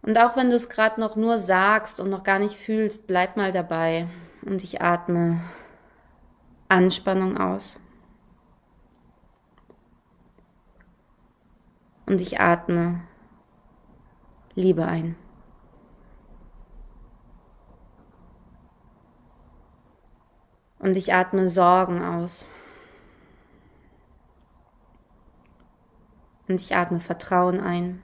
Und 0.00 0.18
auch 0.18 0.36
wenn 0.36 0.48
du 0.48 0.56
es 0.56 0.70
gerade 0.70 0.98
noch 1.02 1.16
nur 1.16 1.36
sagst 1.36 2.00
und 2.00 2.08
noch 2.08 2.22
gar 2.22 2.38
nicht 2.38 2.56
fühlst, 2.56 3.06
bleib 3.06 3.36
mal 3.36 3.52
dabei. 3.52 4.08
Und 4.40 4.64
ich 4.64 4.80
atme 4.80 5.42
Anspannung 6.70 7.36
aus. 7.36 7.78
Und 12.08 12.22
ich 12.22 12.40
atme 12.40 13.02
Liebe 14.54 14.86
ein. 14.86 15.14
Und 20.78 20.96
ich 20.96 21.12
atme 21.12 21.50
Sorgen 21.50 22.02
aus. 22.02 22.48
Und 26.48 26.62
ich 26.62 26.74
atme 26.74 26.98
Vertrauen 26.98 27.60
ein. 27.60 28.02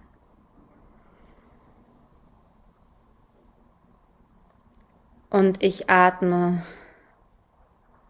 Und 5.31 5.63
ich 5.63 5.89
atme 5.89 6.63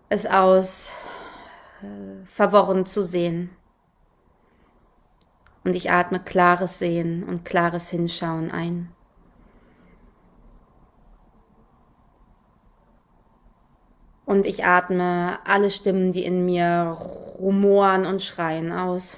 es 0.09 0.27
aus, 0.27 0.91
äh, 1.83 2.27
verworren 2.27 2.85
zu 2.85 3.05
sehen. 3.05 3.57
Und 5.65 5.75
ich 5.75 5.91
atme 5.91 6.21
klares 6.21 6.79
Sehen 6.79 7.25
und 7.25 7.45
klares 7.45 7.89
Hinschauen 7.89 8.51
ein. 8.53 8.91
Und 14.27 14.47
ich 14.47 14.65
atme 14.65 15.39
alle 15.45 15.71
Stimmen, 15.71 16.13
die 16.13 16.25
in 16.25 16.45
mir 16.45 16.97
rumoren 17.39 18.07
und 18.07 18.23
schreien 18.23 18.73
aus. 18.73 19.17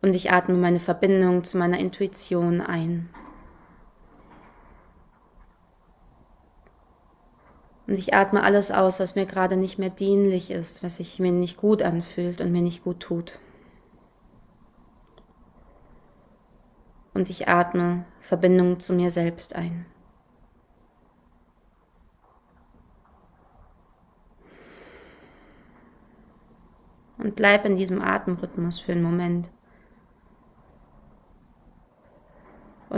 Und 0.00 0.14
ich 0.14 0.30
atme 0.30 0.56
meine 0.56 0.80
Verbindung 0.80 1.44
zu 1.44 1.58
meiner 1.58 1.78
Intuition 1.78 2.60
ein. 2.60 3.10
Und 7.88 7.94
ich 7.94 8.12
atme 8.12 8.42
alles 8.42 8.70
aus, 8.70 9.00
was 9.00 9.14
mir 9.14 9.24
gerade 9.24 9.56
nicht 9.56 9.78
mehr 9.78 9.88
dienlich 9.88 10.50
ist, 10.50 10.82
was 10.82 10.96
sich 10.96 11.18
mir 11.20 11.32
nicht 11.32 11.56
gut 11.56 11.80
anfühlt 11.80 12.42
und 12.42 12.52
mir 12.52 12.60
nicht 12.60 12.84
gut 12.84 13.00
tut. 13.00 13.40
Und 17.14 17.30
ich 17.30 17.48
atme 17.48 18.04
Verbindung 18.20 18.78
zu 18.78 18.92
mir 18.92 19.10
selbst 19.10 19.56
ein. 19.56 19.86
Und 27.16 27.36
bleib 27.36 27.64
in 27.64 27.76
diesem 27.76 28.02
Atemrhythmus 28.02 28.80
für 28.80 28.92
einen 28.92 29.02
Moment. 29.02 29.48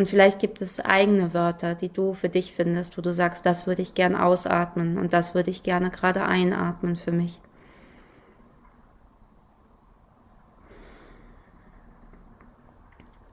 Und 0.00 0.06
vielleicht 0.06 0.38
gibt 0.38 0.62
es 0.62 0.80
eigene 0.80 1.34
Wörter, 1.34 1.74
die 1.74 1.90
du 1.90 2.14
für 2.14 2.30
dich 2.30 2.54
findest, 2.54 2.96
wo 2.96 3.02
du 3.02 3.12
sagst, 3.12 3.44
das 3.44 3.66
würde 3.66 3.82
ich 3.82 3.92
gern 3.92 4.16
ausatmen 4.16 4.96
und 4.96 5.12
das 5.12 5.34
würde 5.34 5.50
ich 5.50 5.62
gerne 5.62 5.90
gerade 5.90 6.24
einatmen 6.24 6.96
für 6.96 7.12
mich. 7.12 7.38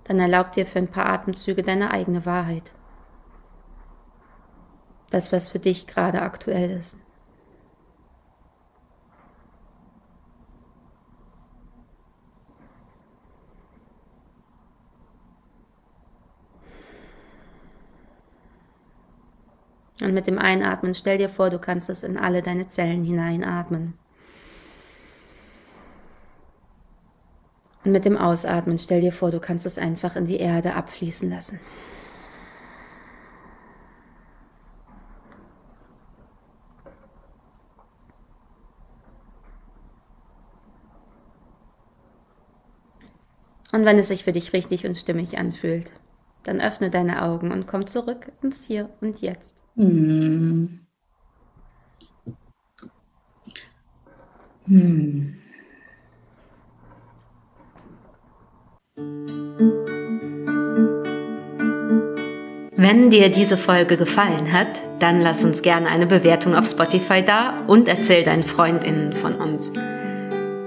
Dann 0.04 0.20
erlaub 0.20 0.52
dir 0.52 0.66
für 0.66 0.80
ein 0.80 0.90
paar 0.90 1.06
Atemzüge 1.06 1.64
deine 1.64 1.92
eigene 1.92 2.26
Wahrheit. 2.26 2.74
Das, 5.10 5.32
was 5.32 5.48
für 5.48 5.60
dich 5.60 5.88
gerade 5.88 6.22
aktuell 6.22 6.72
ist. 6.72 6.98
Und 20.08 20.14
mit 20.14 20.26
dem 20.26 20.40
Einatmen 20.40 20.94
stell 20.94 21.18
dir 21.18 21.28
vor, 21.28 21.50
du 21.50 21.60
kannst 21.60 21.90
es 21.90 22.02
in 22.02 22.16
alle 22.16 22.42
deine 22.42 22.70
Zellen 22.70 23.04
hineinatmen. 23.04 23.94
Und 27.84 27.92
mit 27.92 28.06
dem 28.06 28.16
Ausatmen 28.16 28.80
stell 28.80 29.02
dir 29.02 29.12
vor, 29.12 29.32
du 29.32 29.42
kannst 29.42 29.66
es 29.66 29.78
einfach 29.78 30.16
in 30.16 30.24
die 30.24 30.38
Erde 30.38 30.76
abfließen 30.76 31.30
lassen. 31.30 31.60
Und 43.74 43.84
wenn 43.84 44.00
es 44.00 44.08
sich 44.08 44.24
für 44.24 44.32
dich 44.32 44.54
richtig 44.54 44.88
und 44.88 44.96
stimmig 44.96 45.38
anfühlt, 45.38 45.92
dann 46.48 46.62
öffne 46.62 46.90
deine 46.90 47.24
Augen 47.24 47.52
und 47.52 47.68
komm 47.68 47.86
zurück 47.88 48.32
ins 48.42 48.64
Hier 48.64 48.90
und 49.02 49.22
Jetzt. 49.22 49.64
Hm. 49.76 50.80
Hm. 54.66 55.36
Wenn 62.80 63.10
dir 63.10 63.30
diese 63.30 63.58
Folge 63.58 63.98
gefallen 63.98 64.54
hat, 64.54 64.68
dann 65.00 65.22
lass 65.22 65.44
uns 65.44 65.62
gerne 65.62 65.90
eine 65.90 66.06
Bewertung 66.06 66.56
auf 66.56 66.66
Spotify 66.66 67.24
da 67.24 67.66
und 67.68 67.88
erzähl 67.88 68.24
deinen 68.24 68.44
Freundinnen 68.44 69.14
von 69.14 69.36
uns. 69.36 69.72